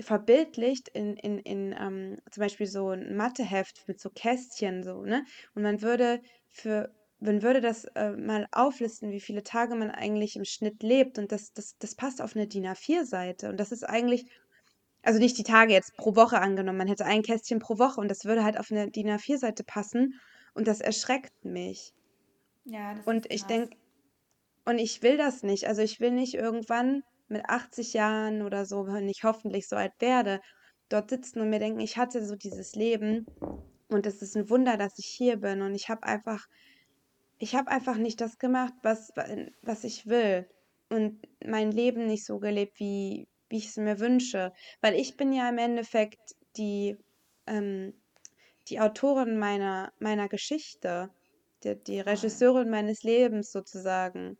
[0.00, 5.24] verbildlicht in, in, in ähm, zum Beispiel so ein Matheheft mit so Kästchen so, ne?
[5.54, 10.36] Und man würde für, man würde das äh, mal auflisten, wie viele Tage man eigentlich
[10.36, 13.84] im Schnitt lebt und das, das, das passt auf eine DIN A4-Seite und das ist
[13.84, 14.26] eigentlich,
[15.02, 18.08] also nicht die Tage jetzt pro Woche angenommen, man hätte ein Kästchen pro Woche und
[18.10, 20.14] das würde halt auf eine DIN A4-Seite passen
[20.54, 21.92] und das erschreckt mich.
[22.64, 23.76] Ja, das Und ich denke,
[24.64, 25.66] und ich will das nicht.
[25.66, 29.92] Also ich will nicht irgendwann mit 80 Jahren oder so, wenn ich hoffentlich so alt
[30.00, 30.40] werde,
[30.88, 33.26] dort sitzen und mir denken, ich hatte so dieses Leben
[33.88, 36.46] und es ist ein Wunder, dass ich hier bin und ich habe einfach,
[37.38, 39.12] ich habe einfach nicht das gemacht, was,
[39.62, 40.48] was ich will
[40.88, 44.52] und mein Leben nicht so gelebt, wie, wie ich es mir wünsche.
[44.80, 46.96] Weil ich bin ja im Endeffekt die,
[47.46, 47.94] ähm,
[48.68, 51.10] die Autorin meiner, meiner Geschichte,
[51.64, 52.00] die, die.
[52.00, 54.36] Regisseurin meines Lebens sozusagen.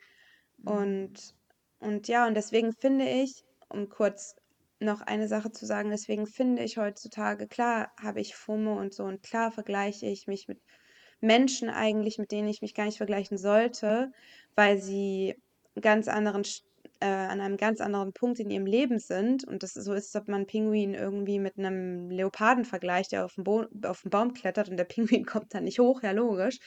[0.58, 1.34] Mm, Und,
[1.80, 4.37] und ja, und deswegen finde ich, um kurz
[4.80, 9.04] noch eine Sache zu sagen, deswegen finde ich heutzutage, klar habe ich FOMO und so
[9.04, 10.61] und klar vergleiche ich mich mit
[11.20, 14.12] Menschen eigentlich, mit denen ich mich gar nicht vergleichen sollte,
[14.54, 15.35] weil sie
[15.81, 16.42] ganz anderen,
[17.00, 19.44] äh, an einem ganz anderen Punkt in ihrem Leben sind.
[19.44, 23.24] Und das so ist, als ob man einen Pinguin irgendwie mit einem Leoparden vergleicht, der
[23.24, 23.46] auf den,
[23.85, 26.59] auf den Baum klettert und der Pinguin kommt dann nicht hoch, ja logisch.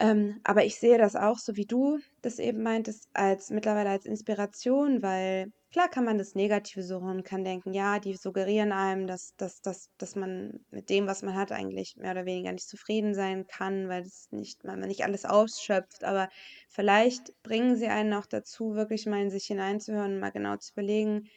[0.00, 4.06] Ähm, aber ich sehe das auch, so wie du das eben meintest, als mittlerweile als
[4.06, 9.06] Inspiration, weil klar kann man das Negative suchen und kann denken, ja, die suggerieren einem,
[9.08, 12.68] dass, dass, dass, dass man mit dem, was man hat, eigentlich mehr oder weniger nicht
[12.68, 16.04] zufrieden sein kann, weil es nicht, man nicht alles ausschöpft.
[16.04, 16.28] Aber
[16.68, 20.72] vielleicht bringen sie einen auch dazu, wirklich mal in sich hineinzuhören und mal genau zu
[20.74, 21.28] überlegen,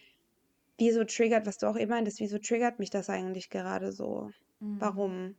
[0.80, 4.30] wieso triggert, was du auch eben meintest, wieso triggert mich das eigentlich gerade so?
[4.62, 5.38] mm, Warum?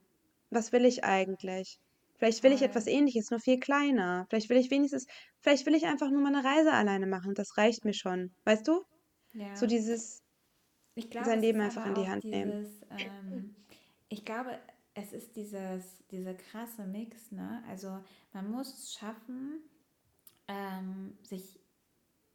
[0.51, 1.81] Was will ich eigentlich?
[2.19, 2.87] Vielleicht will ich etwas.
[2.87, 4.27] Ähnliches, nur viel kleiner.
[4.29, 5.07] Vielleicht will ich wenigstens,
[5.41, 7.35] vielleicht will ich einfach nur mal eine Reise alleine machen.
[7.35, 8.33] Das reicht mir schon.
[8.45, 8.85] Weißt du?
[9.53, 9.67] So Ja.
[9.67, 10.23] dieses,
[10.95, 12.55] Ich glaube, sein Leben einfach in die Hand nehmen.
[12.55, 13.55] dieses, ähm,
[14.09, 14.59] ich glaube,
[14.95, 17.63] es ist dieses, dieser krasse Mix, ne?
[17.69, 18.01] Also
[18.33, 19.61] man muss es schaffen,
[20.49, 21.61] ähm, sich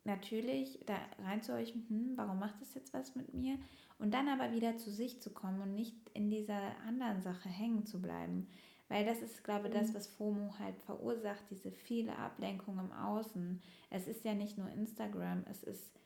[0.05, 3.57] natürlich da reinzuhorchen, hm, warum macht das jetzt was mit mir?
[3.99, 7.85] Und dann aber wieder zu sich zu kommen und nicht in dieser anderen Sache hängen
[7.85, 8.47] zu bleiben.
[8.93, 9.95] Weil das ist, glaube ich, das, Mhm.
[9.95, 13.59] was FOMO halt verursacht, diese viele Ablenkung im Außen.
[13.89, 15.99] Es ist ja nicht nur Instagram, es ist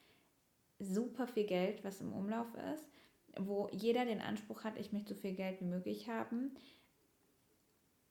[0.80, 2.88] super viel Geld, was im Umlauf ist,
[3.38, 6.56] wo jeder den Anspruch hat, ich möchte so viel Geld wie möglich haben.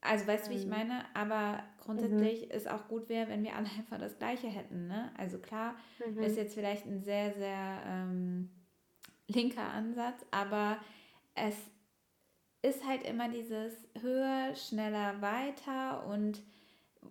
[0.03, 0.71] Also weißt du, wie ich Mhm.
[0.71, 1.05] meine?
[1.15, 1.63] Aber Mhm.
[1.81, 4.89] grundsätzlich ist auch gut wäre, wenn wir alle einfach das Gleiche hätten.
[4.89, 5.11] Ne?
[5.17, 5.77] Also klar,
[6.21, 6.37] ist Mhm.
[6.37, 8.51] jetzt vielleicht ein sehr, sehr ähm,
[9.27, 10.77] linker Ansatz, aber
[11.35, 11.57] es
[12.67, 16.43] ist halt immer dieses höher, schneller, weiter und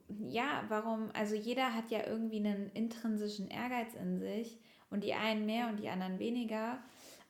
[0.10, 5.46] ja, warum, also jeder hat ja irgendwie einen intrinsischen Ehrgeiz in sich und die einen
[5.46, 6.80] mehr und die anderen weniger.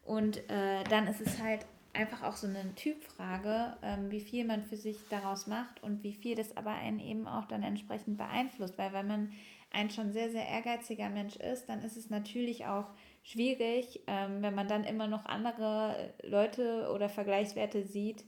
[0.03, 4.63] Und äh, dann ist es halt einfach auch so eine Typfrage, ähm, wie viel man
[4.63, 8.77] für sich daraus macht und wie viel das aber einen eben auch dann entsprechend beeinflusst.
[8.77, 9.31] Weil wenn man
[9.71, 12.87] ein schon sehr, sehr ehrgeiziger Mensch ist, dann ist es natürlich auch
[13.25, 18.25] schwierig, ähm, wenn man dann immer noch andere Leute oder Vergleichswerte sieht,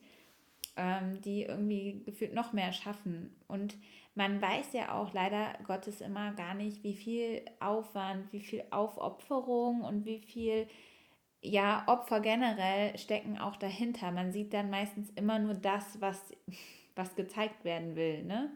[0.78, 3.36] ähm, die irgendwie gefühlt noch mehr schaffen.
[3.48, 3.78] Und
[4.16, 9.82] man weiß ja auch leider Gottes immer gar nicht, wie viel Aufwand, wie viel Aufopferung
[9.84, 10.68] und wie viel
[11.42, 14.12] ja, Opfer generell stecken auch dahinter.
[14.12, 16.34] Man sieht dann meistens immer nur das, was,
[16.96, 18.52] was gezeigt werden will, ne?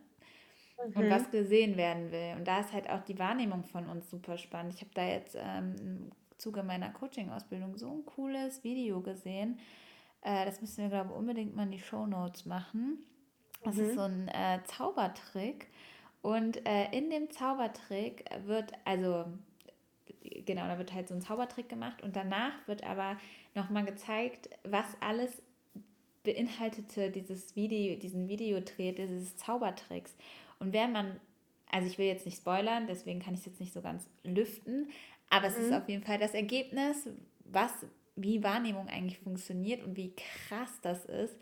[0.93, 1.09] Und Mhm.
[1.09, 2.35] was gesehen werden will.
[2.37, 4.73] Und da ist halt auch die Wahrnehmung von uns super spannend.
[4.75, 9.59] Ich habe da jetzt ähm, Zuge meiner Coaching-Ausbildung so ein cooles Video gesehen.
[10.21, 12.97] Äh, das müssen wir, glaube ich, unbedingt mal in die Show Notes machen.
[13.63, 14.27] Das ist so Mhm.
[14.33, 15.67] ein äh, Zaubertrick.
[16.23, 19.25] Und äh, in dem Zaubertrick wird, also
[20.45, 23.17] genau, da wird halt so ein Zaubertrick gemacht und danach wird aber
[23.55, 25.41] nochmal gezeigt, was alles
[26.23, 30.15] beinhaltete dieses Video, diesen Videodreh, dieses Zaubertricks.
[30.59, 31.19] Und während man,
[31.71, 34.89] also ich will jetzt nicht spoilern, deswegen kann ich es jetzt nicht so ganz lüften,
[35.31, 35.73] aber es ist Mhm.
[35.73, 37.09] auf jeden Fall das Ergebnis,
[37.45, 37.71] was,
[38.17, 41.37] wie Wahrnehmung eigentlich funktioniert und wie krass das ist,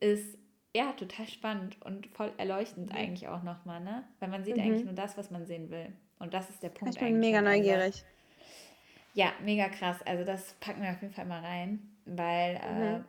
[0.00, 0.38] ist
[0.76, 2.94] ja total spannend und voll erleuchtend Mhm.
[2.94, 4.04] eigentlich auch nochmal, ne?
[4.20, 4.86] Weil man sieht eigentlich Mhm.
[4.86, 5.92] nur das, was man sehen will.
[6.20, 8.04] Und das ist der Punkt Ich bin eigentlich mega neugierig.
[9.14, 10.02] Ja, mega krass.
[10.02, 13.04] Also das packen wir auf jeden Fall mal rein, weil Mhm.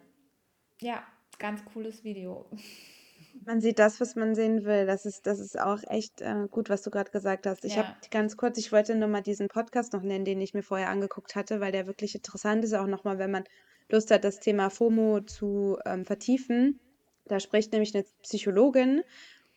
[0.81, 1.03] äh, ja,
[1.39, 2.45] ganz cooles Video.
[3.45, 4.85] Man sieht das, was man sehen will.
[4.85, 7.65] Das ist, das ist auch echt äh, gut, was du gerade gesagt hast.
[7.65, 10.53] Ich habe Ja, ganz kurz, ich wollte nur mal diesen Podcast noch nennen, den ich
[10.53, 13.43] mir vorher angeguckt hatte, weil der wirklich interessant ist, auch nochmal, wenn man
[13.89, 16.79] Lust hat, das Thema FOMO zu ähm, vertiefen.
[17.25, 19.03] Da spricht nämlich eine Psychologin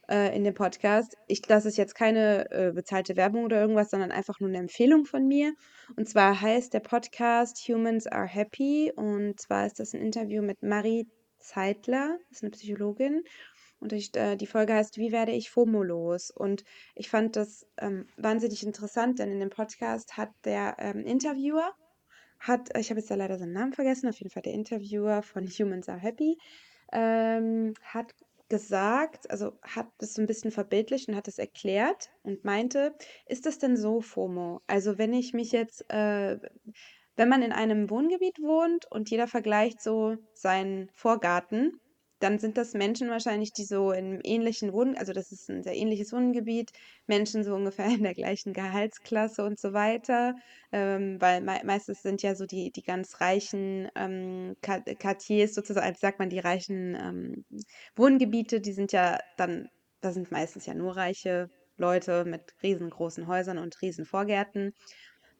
[0.08, 1.16] äh, in dem Podcast.
[1.26, 5.04] Ich, das ist jetzt keine äh, bezahlte Werbung oder irgendwas, sondern einfach nur eine Empfehlung
[5.04, 5.54] von mir.
[5.96, 8.92] Und zwar heißt der Podcast Humans Are Happy.
[8.94, 11.06] Und zwar ist das ein Interview mit Marie
[11.42, 13.24] Zeitler, das ist eine Psychologin.
[13.82, 16.30] Und ich, äh, die Folge heißt Wie werde ich FOMO-los?
[16.30, 16.64] Und
[16.94, 21.72] ich fand das ähm, wahnsinnig interessant, denn in dem Podcast hat der ähm, Interviewer,
[22.38, 25.48] hat, ich habe jetzt da leider seinen Namen vergessen, auf jeden Fall der Interviewer von
[25.48, 26.38] Humans Are Happy,
[26.92, 28.14] ähm, hat
[28.48, 32.94] gesagt, also hat das so ein bisschen verbildlicht und hat es erklärt und meinte,
[33.26, 34.60] ist das denn so FOMO?
[34.68, 36.38] Also wenn ich mich jetzt, äh,
[37.16, 41.80] wenn man in einem Wohngebiet wohnt und jeder vergleicht so seinen Vorgarten,
[42.22, 45.74] dann sind das Menschen wahrscheinlich, die so in ähnlichen Wohn also das ist ein sehr
[45.76, 46.70] ähnliches Wohngebiet,
[47.06, 50.34] Menschen so ungefähr in der gleichen Gehaltsklasse und so weiter,
[50.72, 55.94] ähm, weil mei meistens sind ja so die die ganz reichen, ähm, Quar Quartiers sozusagen,
[55.94, 57.44] wie sagt man, die reichen, ähm,
[57.96, 59.68] Wohngebiete, die sind ja dann
[60.00, 64.72] da sind meistens ja nur reiche Leute mit riesengroßen Häusern und riesen Vorgärten.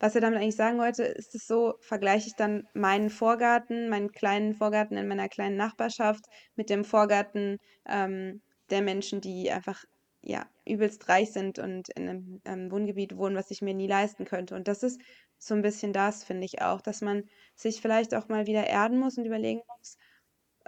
[0.03, 4.11] Was er damit eigentlich sagen wollte, ist es so, vergleiche ich dann meinen Vorgarten, meinen
[4.11, 6.25] kleinen Vorgarten in meiner kleinen Nachbarschaft
[6.57, 9.85] mit dem Vorgarten ähm, der Menschen, die einfach
[10.21, 14.25] ja übelst reich sind und in einem ähm, Wohngebiet wohnen, was ich mir nie leisten
[14.25, 14.57] könnte.
[14.57, 15.01] Und das ist
[15.39, 17.23] so ein bisschen das, finde ich auch, dass man
[17.55, 19.99] sich vielleicht auch mal wieder erden muss und überlegen muss,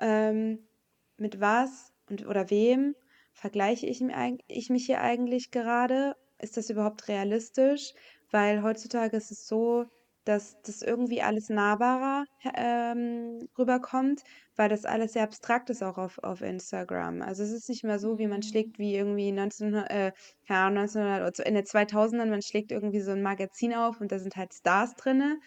[0.01, 0.69] ähm,
[1.17, 2.95] mit was und oder wem
[3.33, 6.15] vergleiche ich mich hier eigentlich gerade?
[6.39, 7.95] Ist das überhaupt realistisch?
[8.35, 9.87] Weil heutzutage ist es so,
[10.25, 12.25] dass das irgendwie alles nahbarer
[12.57, 14.23] ähm, rüberkommt,
[14.57, 17.23] weil das alles sehr abstrakt ist auch auf, auf Instagram.
[17.23, 18.43] Also es ist nicht mehr so, wie man Mhm.
[18.43, 20.13] schlägt wie irgendwie 1900, äh,
[20.49, 24.13] keine Ahnung, 1900 oder in den 2000ern, man schlägt irgendwie so ein Magazin auf und
[24.13, 25.39] da sind halt Stars drinne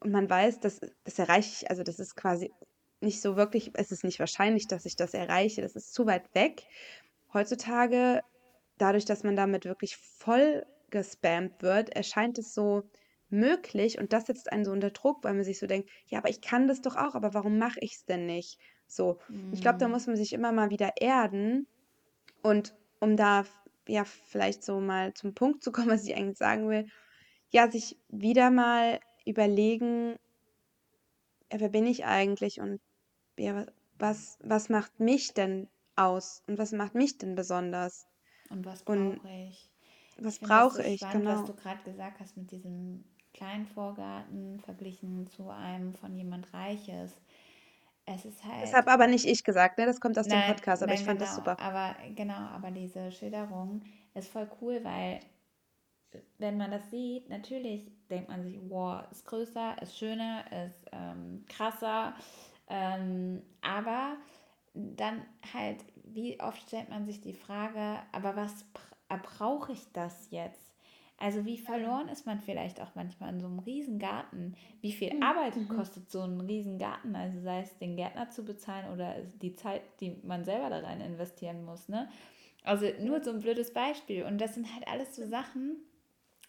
[0.00, 2.54] und man weiß, dass das erreiche ich, also das ist quasi
[3.00, 6.34] nicht so wirklich, es ist nicht wahrscheinlich, dass ich das erreiche, das ist zu weit
[6.34, 6.62] weg.
[7.34, 8.22] Heutzutage,
[8.78, 12.84] dadurch, dass man damit wirklich voll gespammt wird, erscheint es so
[13.30, 16.30] möglich und das setzt einen so unter Druck, weil man sich so denkt, ja, aber
[16.30, 18.60] ich kann das doch auch, aber warum mache ich es denn nicht?
[18.86, 19.90] So, ich glaube, da Mhm.
[19.90, 21.68] muss man sich immer mal wieder erden
[22.42, 23.44] und um da
[23.88, 26.86] ja vielleicht so mal zum Punkt zu kommen, was ich eigentlich sagen will,
[27.50, 30.16] ja, sich wieder mal überlegen,
[31.52, 32.80] ja, wer bin ich eigentlich und
[33.38, 38.06] ja, wa- was, was macht mich denn aus und was macht mich denn besonders
[38.50, 39.71] Und was brauche ich?
[40.26, 41.46] Ich was das brauche ich, spannend, was genau.
[41.46, 43.04] du gerade gesagt hast mit diesem
[43.34, 47.12] kleinen Vorgarten verglichen zu einem von jemand Reiches.
[48.06, 49.86] Es ist Das halt habe aber nicht ich gesagt, ne?
[49.86, 51.56] Das kommt aus dem Nein, Podcast, aber ich nein, fand das genau, super.
[51.58, 53.82] aber genau, aber diese Schilderung
[54.14, 55.20] ist voll cool, weil
[56.38, 61.44] wenn man das sieht, natürlich denkt man sich, wow, ist größer, ist schöner, ist ähm,
[61.48, 62.14] krasser,
[62.68, 64.16] ähm, aber
[64.74, 65.22] dann
[65.54, 68.64] halt, wie oft stellt man sich die Frage, aber was
[69.16, 70.72] brauche ich das jetzt?
[71.18, 74.56] Also wie verloren ist man vielleicht auch manchmal in so einem Riesengarten?
[74.80, 75.22] Wie viel Mhm.
[75.22, 75.68] Arbeit Mhm.
[75.68, 77.14] kostet so ein Riesengarten?
[77.14, 81.00] Also sei es den Gärtner zu bezahlen oder die Zeit, die man selber da rein
[81.00, 82.08] investieren muss, ne?
[82.64, 84.24] Also nur so ein blödes Beispiel.
[84.24, 85.76] Und das sind halt alles so Sachen,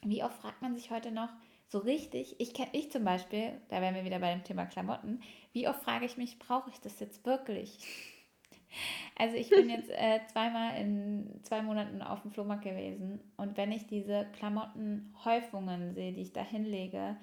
[0.04, 1.30] wie oft fragt man sich heute noch
[1.67, 5.21] so richtig, ich kenne ich zum Beispiel, da wären wir wieder bei dem Thema Klamotten,
[5.54, 7.80] wie oft frage ich mich, brauche ich das jetzt wirklich?
[9.17, 13.19] Also ich bin jetzt äh, zweimal in zwei Monaten auf dem Flohmarkt gewesen.
[13.38, 17.15] Und wenn ich diese Klamottenhäufungen sehe, die ich da hinlege,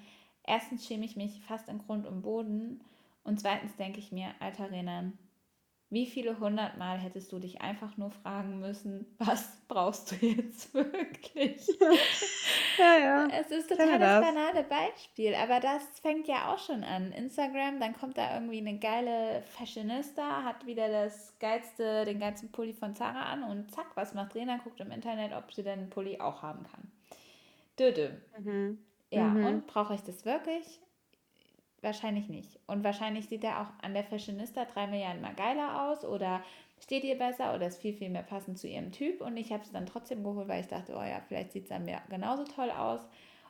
[0.45, 2.81] erstens schäme ich mich fast in Grund und Boden.
[3.23, 5.17] Und zweitens denke ich mir, alter Renan,
[5.91, 11.67] wie viele hundertmal hättest du dich einfach nur fragen müssen, was brauchst du jetzt wirklich?
[12.77, 17.11] Ja, ja, Es ist total das banale Beispiel, aber das fängt ja auch schon an.
[17.11, 22.73] Instagram, dann kommt da irgendwie eine geile Fashionista, hat wieder das geilste, den geilsten Pulli
[22.73, 24.57] von Zara an und zack, was macht Rena?
[24.63, 26.89] Guckt im Internet, ob sie den Pulli auch haben kann.
[27.77, 28.09] Dödö.
[28.39, 28.79] Mhm.
[29.11, 29.45] Ja, Mhm.
[29.45, 30.79] und brauche ich das wirklich?
[31.81, 32.59] Wahrscheinlich nicht.
[32.67, 36.43] Und wahrscheinlich sieht er auch an der Fashionista drei Milliarden mal geiler aus oder
[36.79, 39.21] steht ihr besser oder ist viel, viel mehr passend zu ihrem Typ.
[39.21, 41.71] Und ich habe es dann trotzdem geholt, weil ich dachte, oh ja, vielleicht sieht es
[41.71, 43.01] an mir genauso toll aus.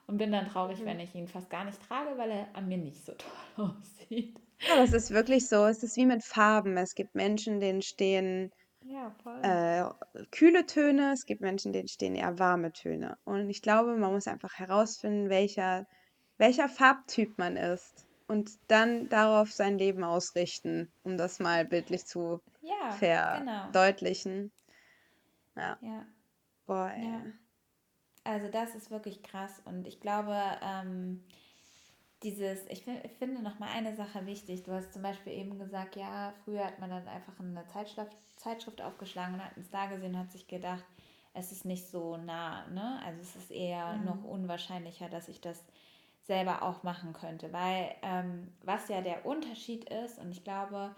[0.08, 0.86] Und bin dann traurig, Mhm.
[0.86, 3.14] wenn ich ihn fast gar nicht trage, weil er an mir nicht so
[3.58, 4.40] toll aussieht.
[4.64, 5.66] Ja, das ist wirklich so.
[5.66, 6.78] Es ist wie mit Farben.
[6.78, 9.86] Es gibt Menschen, denen stehen Ja, äh,
[10.32, 13.18] kühle Töne, es gibt Menschen, denen stehen eher warme Töne.
[13.26, 15.88] Und ich glaube, man muss einfach herausfinden, welcher,
[16.38, 22.42] welcher Farbtyp man ist und dann darauf sein Leben ausrichten, um das mal bildlich zu
[22.62, 23.74] Ja, genau.
[23.74, 24.52] verdeutlichen.
[25.56, 26.06] Ja, Ja,
[26.68, 27.22] boah, ja.
[27.22, 27.34] ey.
[28.24, 29.62] Also das ist wirklich krass.
[29.66, 31.24] Und ich glaube, ähm,
[32.24, 34.64] dieses, ich, ich finde noch mal eine Sache wichtig.
[34.64, 38.16] Du hast zum Beispiel eben gesagt, ja, früher hat man dann einfach in eine Zeitschrift,
[38.38, 40.86] Zeitschrift aufgeschlagen und hat einen Star gesehen und hat sich gedacht,
[41.34, 43.02] es ist nicht so nah, ne?
[43.06, 44.26] Also es ist eher noch Mhm.
[44.26, 45.64] unwahrscheinlicher, dass ich das
[46.24, 47.52] selber auch machen könnte.
[47.54, 50.96] Weil ähm, was ja der Unterschied ist, und ich glaube,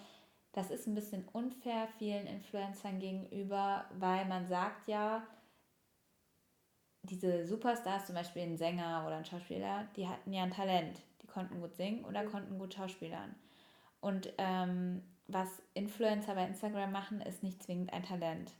[0.51, 5.24] das ist ein bisschen unfair vielen Influencern gegenüber, weil man sagt ja,
[7.03, 11.01] diese Superstars, zum Beispiel ein Sänger oder ein Schauspieler, die hatten ja ein Talent.
[11.21, 13.36] Die konnten gut singen oder konnten gut schauspielern.
[13.99, 18.51] Und ähm, was Influencer bei Instagram machen, ist nicht zwingend ein Talent.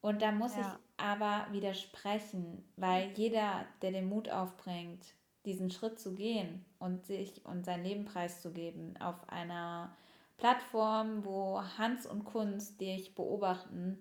[0.00, 0.78] Und da muss ich Ja.
[0.98, 5.04] aber widersprechen, weil jeder, der den Mut aufbringt,
[5.44, 9.94] diesen Schritt zu gehen und sich und sein Leben preiszugeben auf einer
[10.38, 14.00] Plattformen, wo Hans und Kunst dich beobachten,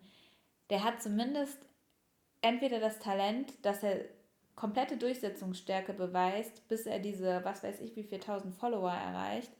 [0.69, 1.59] der hat zumindest
[2.41, 4.05] entweder das Talent, dass er
[4.55, 9.51] komplette Durchsetzungsstärke beweist, bis er diese, was weiß ich, wie viel tausend Follower erreicht,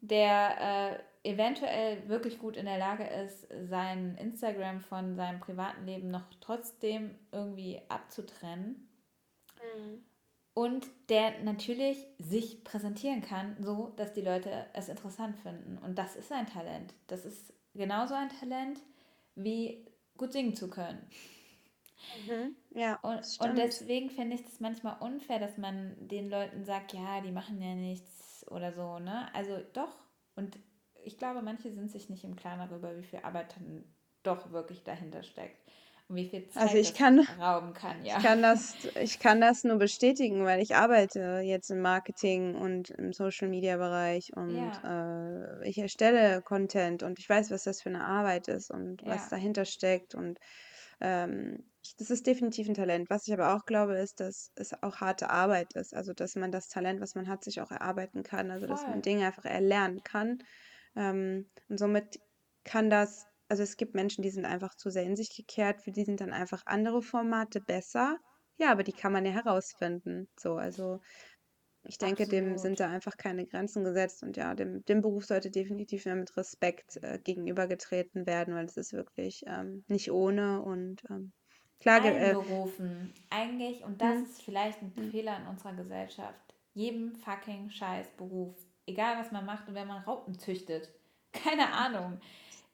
[0.00, 6.10] der äh, eventuell wirklich gut in der Lage ist, sein Instagram von seinem privaten Leben
[6.10, 8.88] noch trotzdem irgendwie abzutrennen.
[9.76, 10.04] Mhm.
[10.58, 15.78] Und der natürlich sich präsentieren kann, so dass die Leute es interessant finden.
[15.78, 16.94] Und das ist ein Talent.
[17.06, 18.80] Das ist genauso ein Talent,
[19.36, 19.86] wie
[20.16, 20.98] gut singen zu können.
[22.26, 22.56] Mhm.
[22.76, 27.20] Ja, und, und deswegen finde ich es manchmal unfair, dass man den Leuten sagt, ja,
[27.20, 29.32] die machen ja nichts oder so, ne?
[29.36, 29.94] Also doch.
[30.34, 30.58] Und
[31.04, 33.84] ich glaube, manche sind sich nicht im Klaren darüber, wie viel Arbeit dann
[34.24, 35.62] doch wirklich dahinter steckt.
[36.08, 38.16] Und wie viel Zeit also ich kann, rauben kann, ja.
[38.16, 42.90] Ich kann, das, ich kann das nur bestätigen, weil ich arbeite jetzt im Marketing und
[42.90, 45.60] im Social Media Bereich und ja.
[45.60, 49.08] äh, ich erstelle Content und ich weiß, was das für eine Arbeit ist und ja.
[49.08, 50.38] was dahinter steckt und
[51.00, 51.64] ähm,
[51.98, 53.08] das ist definitiv ein Talent.
[53.08, 55.94] Was ich aber auch glaube, ist, dass es auch harte Arbeit ist.
[55.94, 58.50] Also, dass man das Talent, was man hat, sich auch erarbeiten kann.
[58.50, 60.42] Also, dass man Dinge einfach erlernen kann.
[60.96, 62.20] Ähm, und somit
[62.64, 65.90] kann das, also es gibt Menschen, die sind einfach zu sehr in sich gekehrt, für
[65.90, 68.18] die sind dann einfach andere Formate besser.
[68.58, 70.28] Ja, aber die kann man ja herausfinden.
[70.36, 71.00] So, also
[71.84, 75.50] ich denke, dem sind da einfach keine Grenzen gesetzt und ja, dem, dem Beruf sollte
[75.50, 81.02] definitiv mehr mit Respekt äh, gegenübergetreten werden, weil es ist wirklich ähm, nicht ohne und
[81.08, 81.32] ähm,
[81.80, 82.02] klar.
[82.02, 84.24] Allen äh, Berufen, eigentlich, und das hm.
[84.24, 85.10] ist vielleicht ein hm.
[85.10, 88.54] Fehler in unserer Gesellschaft, jedem fucking scheiß Beruf,
[88.86, 90.92] egal was man macht und wenn man Raupen züchtet,
[91.32, 92.20] keine Ahnung,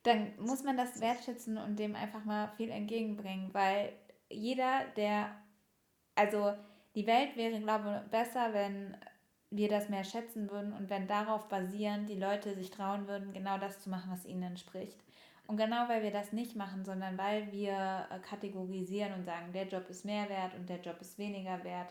[0.05, 3.93] dann muss man das wertschätzen und dem einfach mal viel entgegenbringen, weil
[4.31, 5.35] jeder, der,
[6.15, 6.53] also
[6.95, 8.97] die Welt wäre, glaube ich, besser, wenn
[9.51, 13.59] wir das mehr schätzen würden und wenn darauf basierend die Leute sich trauen würden, genau
[13.59, 14.99] das zu machen, was ihnen entspricht.
[15.47, 19.89] Und genau weil wir das nicht machen, sondern weil wir kategorisieren und sagen, der Job
[19.89, 21.89] ist mehr wert und der Job ist weniger wert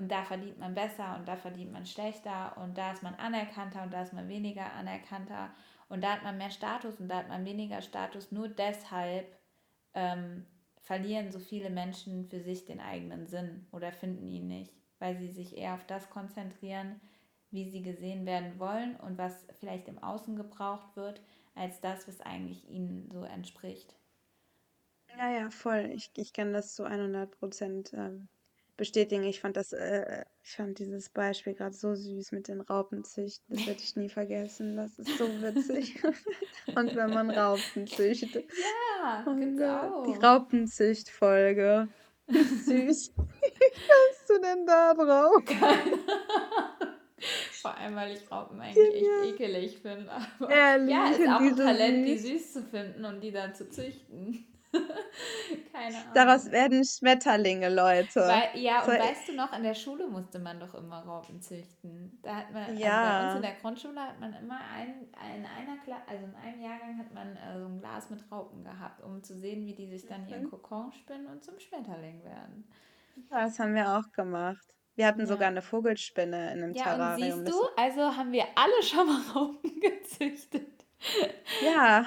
[0.00, 3.82] und da verdient man besser und da verdient man schlechter und da ist man anerkannter
[3.82, 5.50] und da ist man weniger anerkannter
[5.90, 8.32] und da hat man mehr Status und da hat man weniger Status.
[8.32, 9.26] Nur deshalb
[9.92, 10.46] ähm,
[10.80, 15.28] verlieren so viele Menschen für sich den eigenen Sinn oder finden ihn nicht, weil sie
[15.28, 16.98] sich eher auf das konzentrieren,
[17.50, 21.20] wie sie gesehen werden wollen und was vielleicht im Außen gebraucht wird,
[21.54, 23.94] als das, was eigentlich ihnen so entspricht.
[25.18, 25.90] Ja, ja, voll.
[25.94, 28.28] Ich, ich kann das zu 100 Prozent ähm,
[28.80, 29.24] bestätigen.
[29.24, 33.54] Ich fand das, äh, ich fand dieses Beispiel gerade so süß mit den Raupenzüchten.
[33.54, 34.74] Das werde ich nie vergessen.
[34.76, 36.02] Das ist so witzig.
[36.74, 38.34] Und wenn man Raupen züchtet.
[38.34, 40.04] Ja, oh genau.
[40.06, 41.88] Die Raupenzücht-Folge.
[42.28, 43.12] Süß.
[43.16, 45.42] Wie kommst du denn da drauf?
[47.60, 50.10] Vor allem, weil ich Raupen eigentlich echt ekelig finde.
[50.10, 53.68] Aber Ehrlich, ja, ist auch ein Talent, die süß zu finden und die dann zu
[53.68, 54.49] züchten.
[55.72, 56.12] Keine Ahnung.
[56.14, 58.20] Daraus werden Schmetterlinge, Leute.
[58.20, 62.18] Weil, ja, und weißt du noch, in der Schule musste man doch immer Raupen züchten.
[62.22, 62.92] Da hat man, ja.
[62.92, 66.34] also bei uns in der Grundschule hat man immer ein, in einer Klasse, also in
[66.34, 69.74] einem Jahrgang hat man äh, so ein Glas mit Raupen gehabt, um zu sehen, wie
[69.74, 70.28] die sich dann mhm.
[70.28, 72.68] ihren Kokon spinnen und zum Schmetterling werden.
[73.28, 74.66] Das haben wir auch gemacht.
[74.94, 75.26] Wir hatten ja.
[75.26, 77.38] sogar eine Vogelspinne in einem ja, Terrarium.
[77.40, 80.84] Und siehst du, also haben wir alle schon mal Raupen gezüchtet.
[81.64, 82.04] Ja,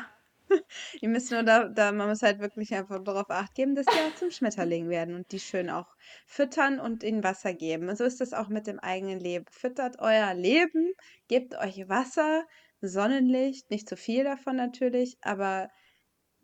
[1.01, 3.99] Die müssen nur da, da, man muss halt wirklich einfach darauf acht geben, dass die
[3.99, 5.95] auch zum Schmetterling werden und die schön auch
[6.26, 7.89] füttern und ihnen Wasser geben.
[7.89, 9.45] Und so ist das auch mit dem eigenen Leben.
[9.49, 10.93] Füttert euer Leben,
[11.28, 12.45] gebt euch Wasser,
[12.82, 15.70] Sonnenlicht, nicht zu viel davon natürlich, aber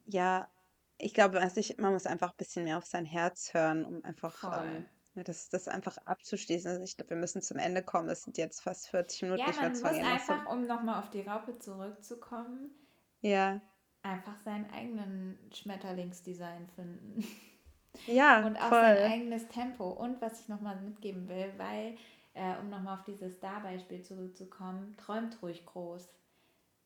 [0.05, 0.49] ja,
[0.97, 1.39] ich glaube,
[1.77, 4.85] man muss einfach ein bisschen mehr auf sein Herz hören, um einfach ähm,
[5.15, 6.69] das, das einfach abzuschließen.
[6.69, 8.09] Also ich glaube, wir müssen zum Ende kommen.
[8.09, 9.41] Es sind jetzt fast 40 Minuten.
[9.41, 12.71] Ja, man muss einfach, um nochmal auf die Raupe zurückzukommen,
[13.21, 13.61] ja
[14.03, 17.25] einfach seinen eigenen Schmetterlingsdesign finden.
[18.05, 18.81] Ja, und auch voll.
[18.81, 19.89] sein eigenes Tempo.
[19.89, 21.97] Und was ich nochmal mitgeben will, weil,
[22.35, 26.07] äh, um nochmal auf dieses Star-Beispiel zurückzukommen, träumt ruhig groß.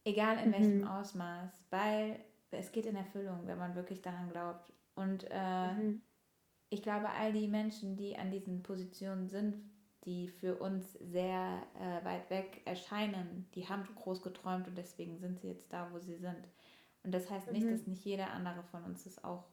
[0.06, 0.54] Egal in mhm.
[0.54, 2.20] welchem Ausmaß, weil
[2.52, 4.72] es geht in Erfüllung, wenn man wirklich daran glaubt.
[4.96, 6.02] Und äh, mhm.
[6.70, 9.58] ich glaube, all die Menschen, die an diesen Positionen sind,
[10.06, 15.40] die für uns sehr äh, weit weg erscheinen, die haben groß geträumt und deswegen sind
[15.40, 16.48] sie jetzt da, wo sie sind.
[17.04, 17.72] Und das heißt nicht, mhm.
[17.72, 19.46] dass nicht jeder andere von uns es auch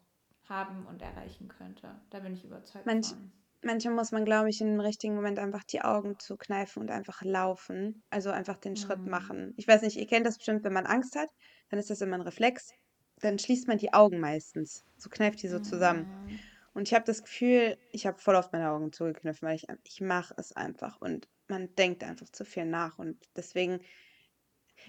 [0.49, 2.01] haben und erreichen könnte.
[2.11, 3.33] Da bin ich überzeugt Manch, von.
[3.63, 7.23] Manchmal muss man, glaube ich, in dem richtigen Moment einfach die Augen zukneifen und einfach
[7.23, 8.03] laufen.
[8.11, 8.77] Also einfach den mhm.
[8.77, 9.53] Schritt machen.
[9.57, 11.29] Ich weiß nicht, ihr kennt das bestimmt, wenn man Angst hat,
[11.69, 12.73] dann ist das immer ein Reflex.
[13.21, 14.85] Dann schließt man die Augen meistens.
[14.97, 15.65] So kneift die so mhm.
[15.65, 16.41] zusammen.
[16.73, 20.01] Und ich habe das Gefühl, ich habe voll auf meine Augen zugeknüpft, weil ich, ich
[20.01, 22.99] mache es einfach und man denkt einfach zu viel nach.
[22.99, 23.81] Und deswegen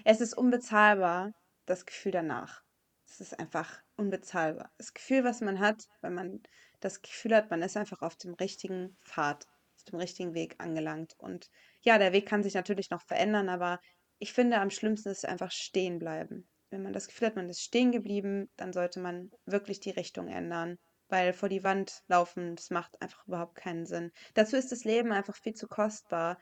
[0.04, 1.34] Es ist unbezahlbar,
[1.66, 2.62] das Gefühl danach.
[3.06, 4.72] Es ist einfach unbezahlbar.
[4.78, 6.42] Das Gefühl, was man hat, wenn man
[6.80, 9.46] das Gefühl hat, man ist einfach auf dem richtigen Pfad,
[9.76, 11.14] auf dem richtigen Weg angelangt.
[11.18, 11.50] Und
[11.82, 13.80] ja, der Weg kann sich natürlich noch verändern, aber
[14.18, 16.48] ich finde, am schlimmsten ist einfach stehen bleiben.
[16.70, 20.28] Wenn man das Gefühl hat, man ist stehen geblieben, dann sollte man wirklich die Richtung
[20.28, 24.12] ändern, weil vor die Wand laufen, das macht einfach überhaupt keinen Sinn.
[24.34, 26.38] Dazu ist das Leben einfach viel zu kostbar,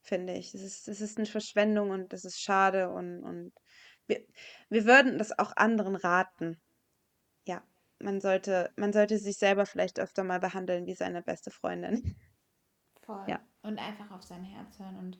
[0.00, 0.54] finde ich.
[0.54, 3.52] Es ist, es ist eine Verschwendung und das ist schade und, und
[4.08, 4.26] wir,
[4.70, 6.60] wir würden das auch anderen raten.
[7.46, 7.62] Ja,
[8.00, 12.16] man sollte, man sollte sich selber vielleicht öfter mal behandeln wie seine beste Freundin.
[13.00, 13.26] Voll.
[13.26, 13.40] Ja.
[13.62, 15.18] Und einfach auf sein Herz hören und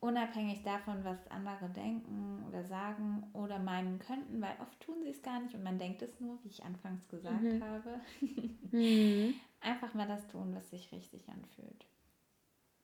[0.00, 5.22] unabhängig davon, was andere denken oder sagen oder meinen könnten, weil oft tun sie es
[5.22, 7.60] gar nicht und man denkt es nur, wie ich anfangs gesagt Mhm.
[7.60, 8.00] habe.
[8.72, 9.40] Mhm.
[9.60, 11.86] Einfach mal das tun, was sich richtig anfühlt.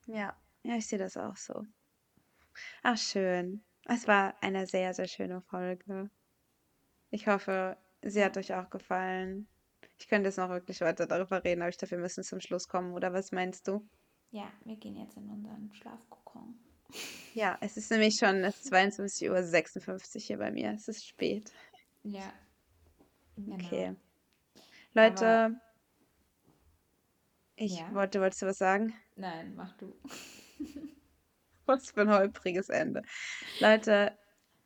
[0.06, 1.64] Ja, ja, ich sehe das auch so.
[2.82, 3.62] Ach, schön.
[3.88, 6.10] Es war eine sehr, sehr schöne Folge.
[7.10, 9.48] Ich hoffe, sie hat euch auch gefallen.
[9.98, 12.68] Ich könnte jetzt noch wirklich weiter darüber reden, aber ich glaube, wir müssen zum Schluss
[12.68, 13.88] kommen, oder was meinst du?
[14.30, 16.58] ja, wir gehen jetzt in unseren Schlafkokon.
[17.34, 20.72] Ja, es ist nämlich schon es ist 22.56 Uhr hier bei mir.
[20.72, 21.52] Es ist spät.
[22.02, 22.32] Ja,
[23.36, 23.54] genau.
[23.54, 23.94] Okay.
[24.94, 25.60] Aber Leute,
[27.56, 28.94] ich ja, wollte, wolltest du was sagen?
[29.16, 29.94] nein, mach du.
[31.68, 33.02] Was für ein holpriges Ende.
[33.60, 34.16] Leute,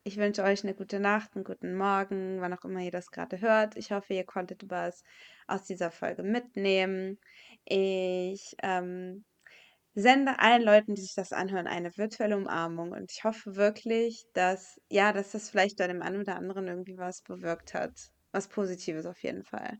[0.05, 3.41] ich wünsche euch eine gute Nacht, einen guten Morgen, wann auch immer ihr das gerade
[3.41, 3.75] hört.
[3.75, 5.03] Ich hoffe, ihr konntet was
[5.45, 7.19] aus dieser Folge mitnehmen.
[7.65, 9.25] Ich ähm,
[9.95, 14.79] sende allen Leuten, die sich das anhören, eine virtuelle Umarmung und ich hoffe wirklich, dass,
[14.89, 17.91] ja, dass das vielleicht bei dem einen oder anderen irgendwie was bewirkt hat.
[18.31, 19.77] Was Positives auf jeden Fall.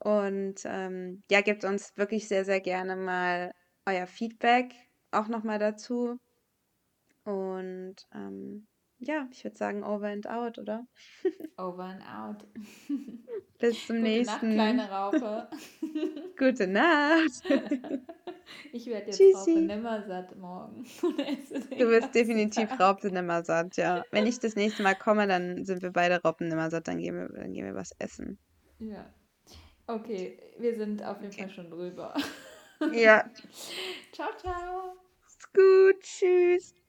[0.00, 3.52] Und ähm, ja, gebt uns wirklich sehr, sehr gerne mal
[3.86, 4.74] euer Feedback
[5.12, 6.18] auch nochmal dazu.
[7.24, 8.66] Und ähm,
[8.98, 10.86] ja, ich würde sagen, over and out, oder?
[11.56, 12.46] Over and out.
[13.58, 14.52] Bis zum Gute Nacht, nächsten.
[14.54, 15.48] kleine Raupe.
[16.38, 17.42] Gute Nacht.
[18.72, 19.60] Ich werde jetzt Raupe Tschüssi.
[19.60, 20.84] nimmersatt morgen
[21.78, 22.80] Du wirst definitiv Tag.
[22.80, 24.04] Raubtennimmersatt, ja.
[24.10, 27.52] Wenn ich das nächste Mal komme, dann sind wir beide Raubtennimmersatt, dann gehen wir, dann
[27.52, 28.38] gehen wir was essen.
[28.78, 29.12] Ja.
[29.86, 31.42] Okay, wir sind auf jeden Okay.
[31.42, 32.14] Fall schon drüber.
[32.92, 33.28] Ja,
[34.12, 34.94] Ciao, ciao.
[35.26, 36.00] ist gut.
[36.00, 36.79] Tschüss.